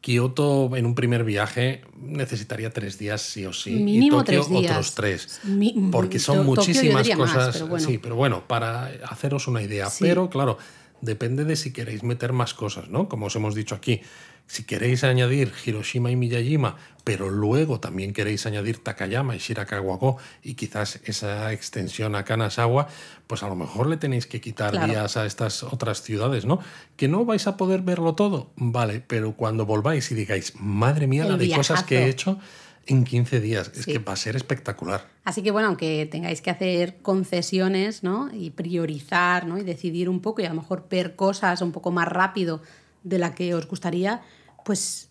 [0.00, 3.70] Kioto en un primer viaje necesitaría tres días sí o sí.
[3.76, 4.72] Mínimo y Tokio tres días.
[4.72, 5.40] otros tres.
[5.44, 7.54] Mi- porque son muchísimas más, cosas.
[7.54, 7.86] pero bueno.
[7.86, 9.88] Sí, pero bueno, para haceros una idea.
[9.88, 10.04] Sí.
[10.04, 10.58] Pero claro,
[11.00, 13.08] depende de si queréis meter más cosas, ¿no?
[13.08, 14.02] Como os hemos dicho aquí.
[14.46, 20.54] Si queréis añadir Hiroshima y Miyajima, pero luego también queréis añadir Takayama y Shirakawa-go y
[20.54, 22.88] quizás esa extensión a Kanazawa,
[23.26, 24.86] pues a lo mejor le tenéis que quitar Claro.
[24.92, 26.60] días a estas otras ciudades, ¿no?
[26.96, 31.24] Que no vais a poder verlo todo, vale, pero cuando volváis y digáis, madre mía,
[31.24, 32.38] El la de cosas que he hecho
[32.86, 33.92] en 15 días, es Sí.
[33.94, 35.08] que va a ser espectacular.
[35.24, 38.30] Así que bueno, aunque tengáis que hacer concesiones, ¿no?
[38.32, 39.56] Y priorizar, ¿no?
[39.58, 42.60] Y decidir un poco y a lo mejor ver cosas un poco más rápido
[43.04, 44.22] de la que os gustaría,
[44.64, 45.10] pues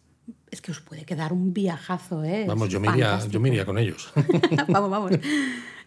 [0.51, 2.45] es que os puede quedar un viajazo, ¿eh?
[2.47, 4.11] Vamos, yo me, iría, yo me iría con ellos.
[4.67, 5.11] vamos, vamos.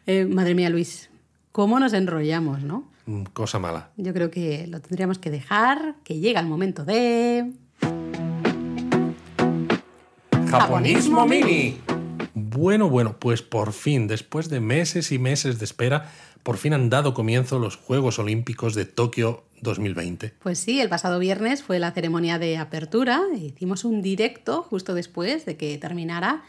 [0.06, 1.10] Eh, madre mía, Luis,
[1.52, 2.88] ¿cómo nos enrollamos, no?
[3.06, 3.90] Mm, Cosa mala.
[3.96, 7.52] Yo creo que lo tendríamos que dejar, que llega el momento de...
[10.48, 11.78] Japonismo Mini.
[12.34, 16.10] Bueno, bueno, pues por fin, después de meses y meses de espera,
[16.42, 20.34] por fin han dado comienzo los Juegos Olímpicos de Tokio 2020.
[20.40, 25.44] Pues sí, el pasado viernes fue la ceremonia de apertura, hicimos un directo justo después
[25.46, 26.42] de que terminara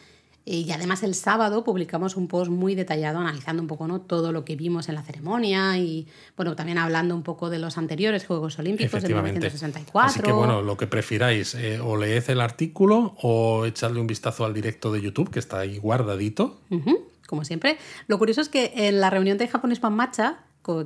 [0.49, 3.99] y además el sábado publicamos un post muy detallado analizando un poco ¿no?
[3.99, 7.78] todo lo que vimos en la ceremonia y bueno, también hablando un poco de los
[7.78, 9.39] anteriores Juegos Olímpicos de Efectivamente.
[9.39, 10.10] 1964.
[10.10, 14.45] Así que bueno, lo que prefiráis, eh, o leed el artículo o echadle un vistazo
[14.45, 16.62] al directo de YouTube, que está ahí guardadito.
[16.70, 17.78] Ujú, como siempre.
[18.08, 20.38] Lo curioso es que en la reunión de Japón Hispan Matcha,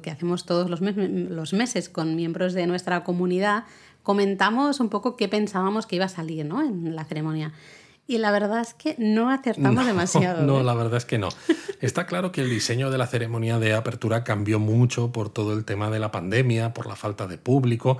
[0.01, 3.65] que hacemos todos los, mes- los meses con miembros de nuestra comunidad,
[4.03, 6.61] comentamos un poco qué pensábamos que iba a salir ¿no?
[6.61, 7.53] en la ceremonia.
[8.07, 10.41] Y la verdad es que no acertamos demasiado.
[10.45, 10.63] No, ¿eh?
[10.63, 11.29] la verdad es que no.
[11.79, 15.63] Está claro que el diseño de la ceremonia de apertura cambió mucho por todo el
[15.65, 17.97] tema de la pandemia, por la falta de público,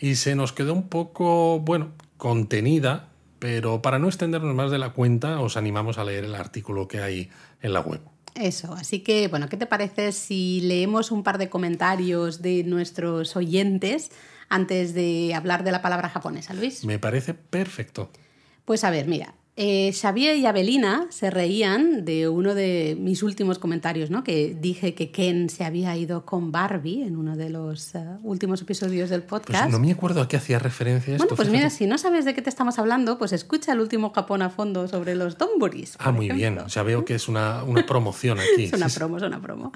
[0.00, 3.08] y se nos quedó un poco, bueno, contenida,
[3.38, 7.00] pero para no extendernos más de la cuenta, os animamos a leer el artículo que
[7.00, 7.30] hay
[7.60, 8.00] en la web.
[8.34, 13.36] Eso, así que, bueno, ¿qué te parece si leemos un par de comentarios de nuestros
[13.36, 14.10] oyentes
[14.48, 16.84] antes de hablar de la palabra japonesa, Luis?
[16.84, 18.10] Me parece perfecto.
[18.64, 23.58] Pues a ver, mira, eh, Xavier y Abelina se reían de uno de mis últimos
[23.58, 24.24] comentarios, ¿no?
[24.24, 28.62] Que dije que Ken se había ido con Barbie en uno de los eh, últimos
[28.62, 29.70] episodios del Pues podcast.
[29.70, 31.24] no me acuerdo a qué hacía referencia esto.
[31.26, 31.58] bueno, pues fíjate.
[31.64, 34.48] mira, si no sabes de qué te estamos hablando, pues escucha el último Japón a
[34.48, 35.96] fondo sobre los donburis.
[35.98, 36.54] Ah, muy bien.
[36.54, 36.66] ejemplo.
[36.68, 38.64] Ya veo que es una, una promoción aquí.
[38.64, 39.70] Es una promo, es una promo.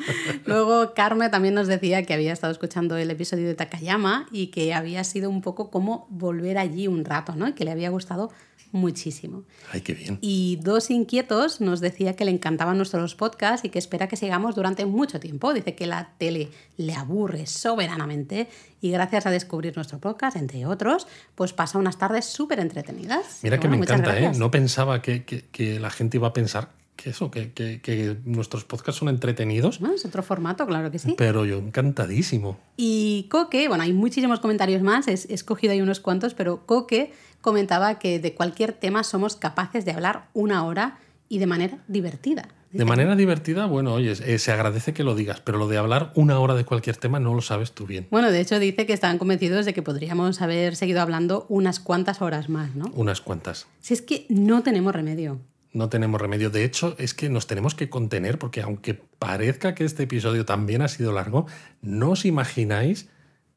[0.47, 4.72] Luego Carmen también nos decía que había estado escuchando el episodio de Takayama y que
[4.72, 7.47] había sido un poco como volver allí un rato, ¿no?
[7.49, 8.31] Y que le había gustado
[8.77, 9.43] muchísimo.
[9.72, 10.18] Ay, qué bien.
[10.20, 14.55] Y Dos Inquietos nos decía que le encantaban nuestros podcasts y que espera que sigamos
[14.55, 15.53] durante mucho tiempo.
[15.53, 18.49] Dice que la tele le aburre soberanamente
[18.81, 23.41] y gracias a descubrir nuestro podcast, entre otros, pues pasa unas tardes súper entretenidas.
[23.43, 24.33] Mira que bueno, me encanta, ¿eh?
[24.37, 28.16] No pensaba que, que- que la gente iba a pensar que eso, que, que- que
[28.24, 31.14] nuestros podcasts son entretenidos, Bueno, es otro formato, claro que sí.
[31.18, 32.59] pero yo encantadísimo.
[32.79, 37.12] Y Coque, bueno, hay muchísimos comentarios más, he escogido ahí unos cuantos, pero Coque
[37.47, 42.49] comentaba que de cualquier tema somos capaces de hablar una hora y de manera divertida.
[42.72, 46.11] De manera divertida, bueno, oye, eh, se agradece que lo digas, pero lo de hablar
[46.16, 48.09] una hora de cualquier tema no lo sabes tú bien.
[48.11, 52.20] Bueno, de hecho dice que estaban convencidos de que podríamos haber seguido hablando unas cuantas
[52.20, 52.90] horas más, ¿no?
[52.94, 53.68] Unas cuantas.
[53.78, 55.38] Si es que no tenemos remedio.
[55.72, 56.51] No tenemos remedio.
[56.51, 60.82] De hecho, es que nos tenemos que contener porque aunque parezca que este episodio también
[60.82, 61.47] ha sido largo,
[61.80, 63.09] no os imagináis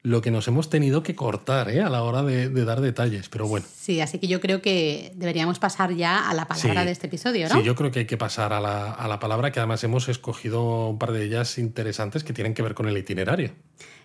[0.02, 1.82] lo que nos hemos tenido que cortar ¿eh?
[1.82, 3.28] a la hora de, de dar detalles.
[3.30, 3.66] Pero bueno.
[3.74, 6.86] Sí, así que yo creo que deberíamos pasar ya a la palabra Sí.
[6.86, 7.56] de este episodio, ¿no?
[7.56, 10.08] Sí, yo creo que hay que pasar a la, a la palabra, que además hemos
[10.08, 13.52] escogido un par de ellas interesantes que tienen que ver con el itinerario.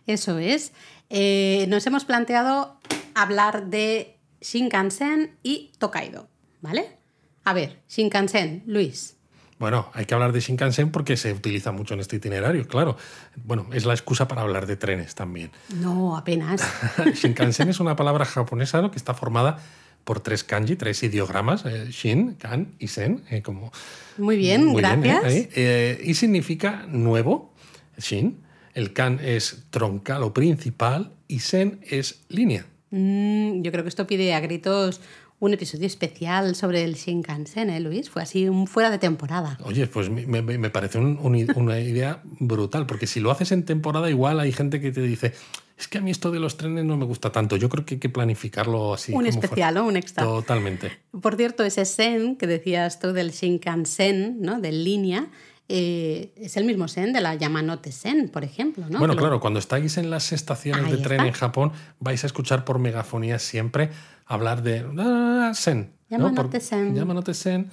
[0.06, 0.72] Eso es.
[1.10, 2.78] Eh, nos hemos planteado
[3.14, 6.28] hablar de Shinkansen y Tokaido,
[6.60, 6.98] ¿vale?
[7.44, 9.16] A ver, Shinkansen, Luis.
[9.64, 12.98] Bueno, hay que hablar de Shinkansen porque se utiliza mucho en este itinerario, claro.
[13.44, 15.52] Bueno, es la excusa para hablar de trenes también.
[15.80, 16.60] No, apenas.
[17.14, 18.90] Shinkansen es una palabra japonesa ¿no?
[18.90, 19.56] que está formada
[20.04, 23.72] por tres kanji, tres ideogramas, eh, shin, kan y sen, eh, como...
[24.18, 25.56] Muy bien, gracias.
[25.56, 27.54] y significa nuevo,
[27.96, 28.44] shin.
[28.74, 32.66] El kan es troncal o principal y sen es línea.
[32.90, 35.00] Mm, yo creo que esto pide a gritos
[35.40, 38.08] un episodio especial sobre el Shinkansen, ¿eh, Luis?
[38.08, 39.58] Fue así un fuera de temporada.
[39.64, 44.40] Oye, pues me, me parece una idea brutal, porque si lo haces en temporada, igual
[44.40, 45.34] hay gente que te dice,
[45.76, 47.56] es que a mí esto de los trenes no me gusta tanto.
[47.56, 49.12] Yo creo que hay que planificarlo así.
[49.12, 49.86] Un especial, ¿no?
[49.86, 50.24] Un extra.
[50.24, 50.92] Totalmente.
[51.20, 54.60] Por cierto, ese Sen que decías tú del Shinkansen, ¿no?
[54.60, 55.30] De línea,
[55.68, 58.86] eh, es el mismo Sen de la Yamanote Sen, por ejemplo.
[58.90, 58.98] ¿no?
[58.98, 62.78] Bueno, claro, cuando estáis en las estaciones de tren en Japón, vais a escuchar por
[62.78, 63.90] megafonía siempre
[64.26, 65.92] hablar de ah, Sen.
[66.10, 66.94] Yamanote Sen.
[66.94, 67.70] Yamanote Sen.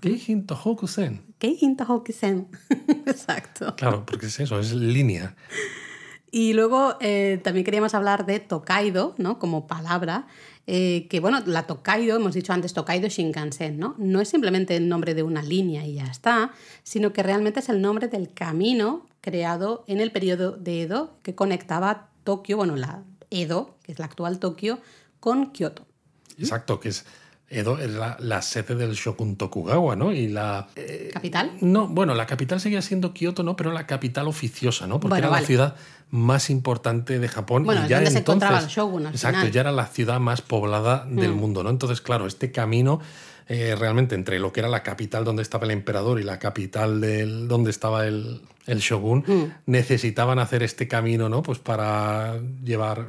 [0.00, 0.88] Keijin Tohoku.
[1.38, 1.76] Keijin.
[3.06, 3.74] Exacto.
[3.76, 5.36] Claro, porque es eso, es línea.
[6.34, 9.38] Y luego eh, también queríamos hablar de Tokaido, ¿no?
[9.38, 10.26] Como palabra.
[10.66, 13.94] Eh, que bueno, la Tokaido, hemos dicho antes Tokaido Shinkansen, ¿no?
[13.98, 16.50] No es simplemente el nombre de una línea y ya está,
[16.82, 21.36] sino que realmente es el nombre del camino creado en el periodo de Edo que
[21.36, 24.80] conectaba Tokio, bueno, la Edo, que es la actual Tokio,
[25.20, 25.86] con Kioto.
[26.36, 27.06] Exacto, que es
[27.48, 30.12] Edo es la, sede del Shogun Tokugawa, ¿no?
[30.12, 30.66] Y la...
[30.74, 31.52] Eh, ¿Capital?
[31.60, 33.54] No, bueno, la capital seguía siendo Kioto, ¿no?
[33.54, 34.98] Pero la capital oficiosa, ¿no?
[34.98, 35.76] Porque era la ciudad
[36.14, 37.64] más importante de Japón.
[37.64, 41.04] Bueno, y ya donde se encontraba el Shogun Exacto, ya era la ciudad más poblada
[41.10, 41.36] del mm.
[41.36, 41.70] mundo, ¿no?
[41.70, 43.00] Entonces, claro, este camino...
[43.46, 46.98] Eh, realmente entre lo que era la capital donde estaba el emperador y la capital
[47.02, 49.44] del, donde estaba el, shogun, mm.
[49.66, 51.42] necesitaban hacer este camino, ¿no?
[51.42, 53.08] Pues para llevar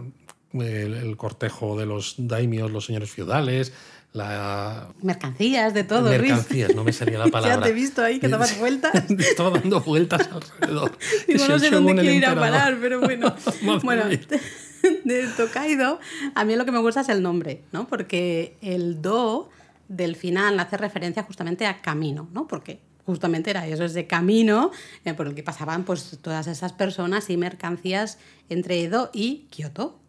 [0.52, 3.72] el, cortejo de los daimios, los señores feudales,
[4.16, 4.88] la...
[5.02, 7.56] Mercancías, de todo, Mercancías, no me salía la palabra.
[7.58, 8.94] ya te he visto ahí que dabas vueltas.
[9.10, 10.98] Estaba dando vueltas alrededor.
[11.28, 13.36] Digo, no sé dónde quiero ir a parar, pero bueno.
[13.84, 16.00] bueno, de Tokaido,
[16.34, 17.88] a mí lo que me gusta es el nombre, ¿no?
[17.88, 19.50] Porque el do
[19.90, 22.48] del final hace referencia justamente a camino, ¿no?
[22.48, 24.72] Porque justamente era eso, ese camino
[25.04, 28.18] eh, por el que pasaban pues, todas esas personas y mercancías
[28.50, 30.00] entre Edo y Kioto.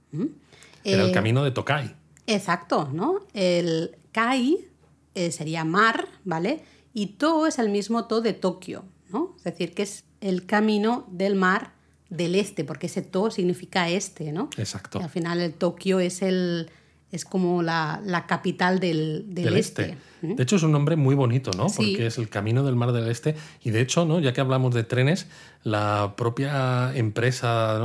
[0.84, 2.05] Era el eh, camino de Tokai.
[2.26, 3.20] Exacto, ¿no?
[3.32, 4.66] El Kai
[5.14, 6.62] eh, sería mar, ¿vale?
[6.92, 9.34] Y To es el mismo To de Tokio, ¿no?
[9.38, 11.74] Es decir, que es el camino del mar
[12.08, 14.48] del este, porque ese To significa este, ¿no?
[14.56, 14.98] Exacto.
[15.00, 16.70] Y al final el Tokio es el,
[17.16, 19.96] es como la, capital del, este.
[20.20, 21.66] De hecho, es un nombre muy bonito, ¿no?
[21.66, 23.34] Porque es el camino del Mar del Este.
[23.62, 24.20] Y de hecho, ¿no?
[24.20, 25.26] ya que hablamos de trenes,
[25.62, 27.78] la propia empresa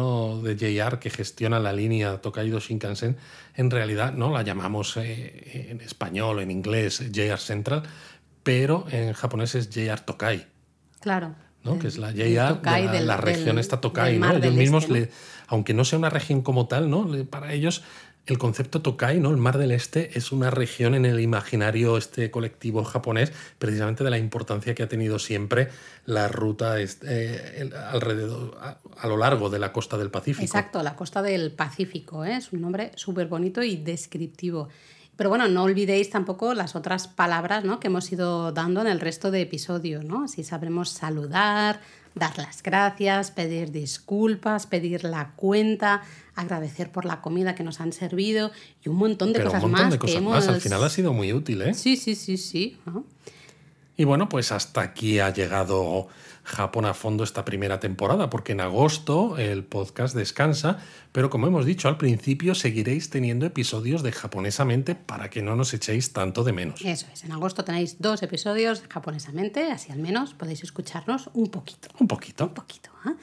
[0.44, 3.18] de JR que gestiona la línea Tokaido Shinkansen,
[3.56, 7.84] en realidad no la llamamos eh, en español, en inglés, JR Central,
[8.44, 10.46] pero en japonés es JR Tokai.
[11.00, 11.36] Claro.
[11.64, 11.80] ¿no?
[11.80, 14.18] que es la JR de la, región esta Tokai.
[14.20, 14.36] ¿no?
[14.36, 15.12] Ellos mismos, este,
[15.48, 17.08] aunque no sea una región como tal, ¿no?
[17.30, 17.84] para ellos
[18.28, 19.30] el concepto Tokai, ¿no?
[19.30, 24.10] El Mar del Este es una región en el imaginario este colectivo japonés, precisamente de
[24.10, 25.70] la importancia que ha tenido siempre
[26.06, 30.44] la ruta eh, alrededor, a, lo largo de la costa del Pacífico.
[30.44, 32.38] Exacto, la costa del Pacífico, ¿eh?
[32.38, 34.70] es un nombre súper bonito y descriptivo.
[35.16, 37.80] Pero bueno, no olvidéis tampoco las otras palabras ¿no?
[37.80, 40.28] que hemos ido dando en el resto de episodios, ¿no?
[40.28, 41.82] Si sabremos saludar,
[42.16, 46.02] dar las gracias, pedir disculpas, pedir la cuenta,
[46.36, 48.52] agradecer por la comida que nos han servido
[48.84, 49.98] y un montón de cosas más.
[49.98, 50.48] que hemos...
[50.48, 51.74] Al final ha sido muy útil, ¿eh?
[51.74, 52.78] Sí, sí, sí, sí.
[53.98, 56.08] Y bueno, pues hasta aquí ha llegado
[56.52, 60.80] Japón a fondo esta primera temporada, porque en agosto el podcast descansa,
[61.14, 65.74] pero como hemos dicho al principio, seguiréis teniendo episodios de japonesamente para que no nos
[65.74, 66.82] echéis tanto de menos.
[66.84, 71.88] Eso es, en agosto tenéis dos episodios japonesamente, así al menos podéis escucharnos un poquito.
[72.00, 72.46] Un poquito.
[72.48, 72.90] Un poquito.
[73.06, 73.16] ¿eh?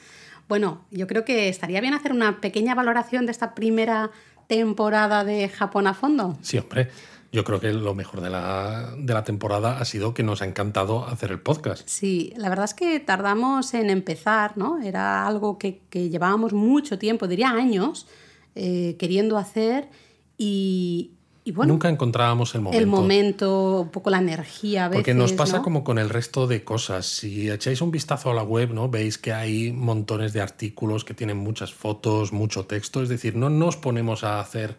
[0.47, 4.09] Bueno, yo creo que estaría bien hacer una pequeña valoración de esta primera
[4.47, 6.35] temporada de Japón a fondo.
[6.41, 6.89] Sí, hombre
[7.31, 10.45] yo creo que lo mejor de la, de la, temporada ha sido que nos ha
[10.45, 11.87] encantado hacer el podcast.
[11.87, 14.81] Sí, la verdad es que tardamos en empezar, ¿no?
[14.81, 18.07] Era algo que, que llevábamos mucho tiempo, diría años,
[18.55, 19.89] eh, queriendo hacer
[20.37, 21.11] y,
[21.43, 21.73] y, bueno...
[21.73, 22.79] Nunca encontrábamos el momento.
[22.79, 26.47] El momento, un poco la energía a veces, Porque nos pasa como con el resto
[26.47, 27.05] de cosas.
[27.05, 28.89] Si echáis un vistazo a la web, ¿no?
[28.89, 33.03] Veis que hay montones de artículos que tienen muchas fotos, mucho texto.
[33.03, 34.77] Es decir, no nos ponemos a hacer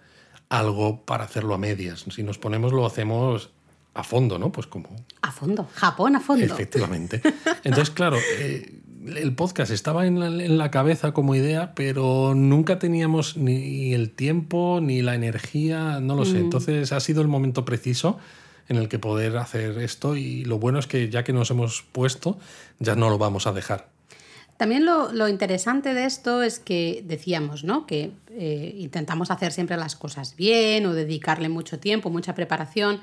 [0.51, 2.05] algo para hacerlo a medias.
[2.11, 3.51] Si nos ponemos, lo hacemos
[3.95, 4.53] a fondo, ¿no?
[4.53, 4.89] Pues como...
[5.23, 6.45] A fondo, Japón a fondo.
[6.45, 7.23] Efectivamente.
[7.65, 13.95] Entonces, claro, eh, el podcast estaba en la, cabeza como idea, pero nunca teníamos ni
[13.95, 16.35] el tiempo ni la energía, no lo sé.
[16.35, 16.45] Mm.
[16.45, 18.19] Entonces ha sido el momento preciso
[18.69, 21.83] en el que poder hacer esto y lo bueno es que ya que nos hemos
[21.83, 22.39] puesto,
[22.79, 23.89] ya no lo vamos a dejar.
[24.61, 27.87] También lo, interesante de esto es que decíamos, ¿no?
[27.87, 33.01] Que eh, intentamos hacer siempre las cosas bien o dedicarle mucho tiempo, mucha preparación.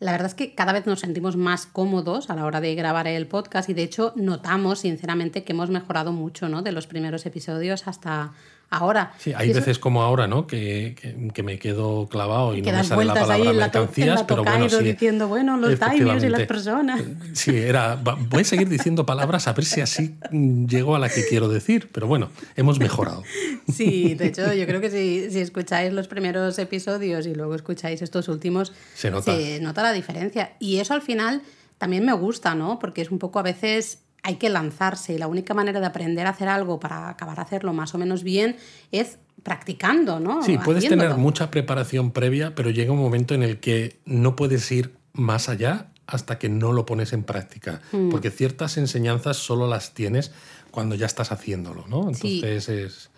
[0.00, 3.06] La verdad es que cada vez nos sentimos más cómodos a la hora de grabar
[3.06, 6.60] el podcast y de hecho notamos sinceramente que hemos mejorado mucho ¿no?
[6.60, 8.32] de los primeros episodios hasta,
[8.70, 9.12] ahora.
[9.18, 10.46] Sí, hay veces como ahora, ¿no?
[10.46, 10.94] Que,
[11.32, 15.28] que, me quedo clavado y, no me sale la palabra mercancías, pero bueno, sí, diciendo,
[15.28, 17.02] bueno, los timers y las personas.
[17.32, 21.24] Sí, era, voy a seguir diciendo palabras a ver si así llego a la que
[21.26, 23.22] quiero decir, pero bueno, hemos mejorado.
[23.72, 28.00] Sí, de hecho, yo creo que si, si escucháis los primeros episodios y luego escucháis
[28.00, 29.36] estos últimos, se nota.
[29.36, 30.52] se nota la diferencia.
[30.58, 31.42] Y eso al final
[31.76, 32.78] también me gusta, ¿no?
[32.78, 36.26] Porque es un poco a veces hay que lanzarse y la única manera de aprender
[36.26, 38.56] a hacer algo para acabar a hacerlo más o menos bien
[38.92, 40.42] es practicando, ¿no?
[40.42, 44.70] Sí, puedes tener mucha preparación previa, pero llega un momento en el que no puedes
[44.70, 48.10] ir más allá hasta que no lo pones en práctica, mm.
[48.10, 50.30] porque ciertas enseñanzas solo las tienes
[50.70, 52.10] cuando ya estás haciéndolo, ¿no?
[52.10, 53.08] Entonces es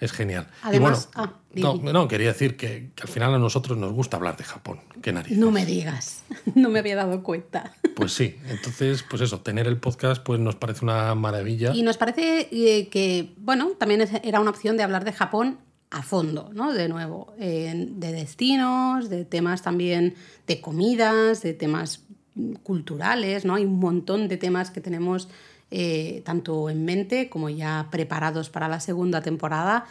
[0.00, 0.46] es genial.
[0.62, 4.80] Además, ah, no, quería decir que, al final a nosotros nos gusta hablar de Japón.
[5.02, 5.38] ¿Qué narices?
[5.38, 6.22] No me digas,
[6.54, 7.74] no me había dado cuenta.
[7.94, 11.72] Pues sí, entonces, pues eso, tener el podcast pues nos parece una maravilla.
[11.74, 15.58] Y nos parece eh, que, bueno, también era una opción de hablar de Japón
[15.90, 16.72] a fondo, ¿no?
[16.72, 20.14] De nuevo, de destinos, de temas también
[20.46, 22.02] de comidas, de temas
[22.62, 23.54] culturales, ¿no?
[23.54, 25.28] Hay un montón de temas que tenemos
[25.70, 29.86] eh, tanto en mente como ya preparados para la segunda temporada.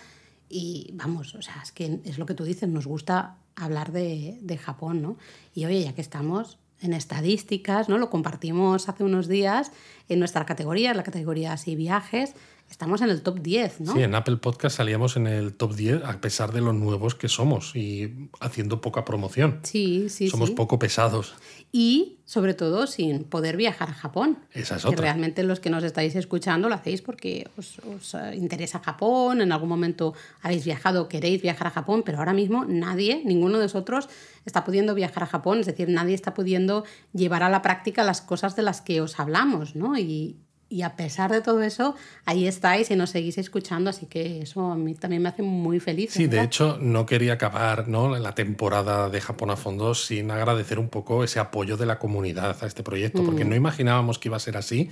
[0.49, 4.37] Y vamos, o sea, es que es lo que tú dices, nos gusta hablar de,
[4.41, 5.17] de Japón, ¿no?
[5.53, 7.97] Y oye, ya que estamos en estadísticas, ¿no?
[7.97, 9.71] Lo compartimos hace unos días
[10.09, 12.35] en nuestra categoría, la categoría así viajes,
[12.69, 13.93] estamos en el top 10, ¿no?
[13.93, 17.29] Sí, en Apple Podcast salíamos en el top 10 a pesar de lo nuevos que
[17.29, 19.59] somos y haciendo poca promoción.
[19.63, 21.35] Sí, sí, Somos poco pesados.
[21.71, 24.39] Y sobre todo sin poder viajar a Japón.
[24.51, 28.79] Esa es que realmente los que nos estáis escuchando lo hacéis porque os, os, interesa
[28.79, 33.57] Japón, en algún momento habéis viajado, queréis viajar a Japón, pero ahora mismo nadie, ninguno
[33.57, 34.09] de nosotros
[34.45, 38.21] está pudiendo viajar a Japón, es decir, nadie está pudiendo llevar a la práctica las
[38.21, 39.97] cosas de las que os hablamos, ¿no?
[39.97, 40.37] Y,
[40.67, 41.95] y a pesar de todo eso,
[42.25, 45.79] ahí estáis y nos seguís escuchando, así que eso a mí también me hace muy
[45.79, 46.11] feliz.
[46.11, 48.17] Sí, de hecho, no quería acabar ¿no?
[48.17, 52.57] la temporada de Japón a fondo sin agradecer un poco ese apoyo de la comunidad
[52.61, 53.49] a este proyecto, porque mm.
[53.49, 54.89] no imaginábamos que iba a ser así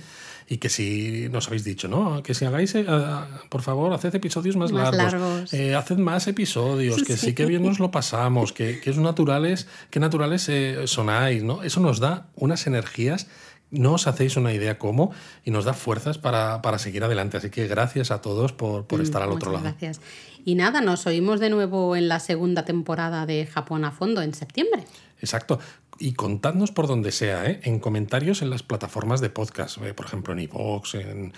[0.48, 2.22] y que si nos habéis dicho, ¿no?
[2.22, 2.86] Que si hagáis, eh,
[3.48, 7.34] por favor, haced episodios más, largos, Eh, haced más episodios, que sí.
[7.34, 11.62] que bien nos lo pasamos, que, que es naturales, que naturales eh, sonáis, ¿no?
[11.62, 13.26] Eso nos da unas energías
[13.74, 15.12] no os hacéis una idea cómo
[15.44, 17.36] y nos da fuerzas para, seguir adelante.
[17.36, 19.64] Así que gracias a todos por, por mm, estar al otro lado.
[19.64, 20.00] Gracias.
[20.44, 24.34] Y nada, nos oímos de nuevo en la segunda temporada de Japón a fondo en
[24.34, 24.84] septiembre.
[25.20, 25.58] Exacto.
[25.98, 27.60] Y contadnos por donde sea, ¿eh?
[27.62, 29.94] en comentarios en las plataformas de podcast, ¿eh?
[29.94, 31.32] por ejemplo en iVoox, en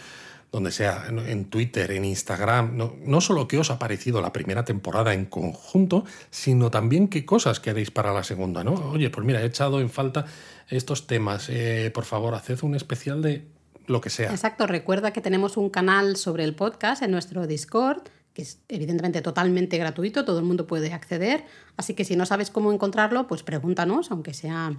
[0.52, 4.64] donde sea, en, Twitter, en Instagram, no, no, solo qué os ha parecido la primera
[4.64, 8.72] temporada en conjunto, sino también qué cosas queréis para la segunda, ¿no?
[8.90, 10.24] Oye, pues mira, he echado en falta
[10.68, 13.46] estos temas, eh, por favor, haced un especial de
[13.86, 14.30] lo que sea.
[14.30, 19.22] Exacto, recuerda que tenemos un canal sobre el podcast en nuestro Discord, que es evidentemente
[19.22, 21.44] totalmente gratuito, todo el mundo puede acceder,
[21.76, 24.76] así que si no sabes cómo encontrarlo, pues pregúntanos, aunque sea...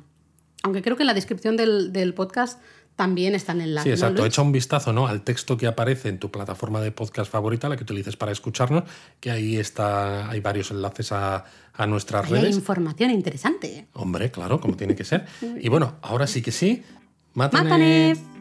[0.63, 2.59] Aunque creo que en la descripción del, del podcast
[2.97, 3.83] también están en la.
[3.83, 4.25] Sí, exacto.
[4.25, 5.07] Echa un vistazo ¿no?
[5.07, 8.83] al texto que aparece en tu plataforma de podcast favorita, la que utilices para escucharnos,
[9.21, 12.45] que ahí está, hay varios enlaces a, a nuestras redes.
[12.45, 13.87] Hay información interesante.
[13.93, 15.25] Hombre, claro, como tiene que ser.
[15.61, 16.83] y bueno, ahora sí que sí.
[17.35, 18.36] ¡Mátane!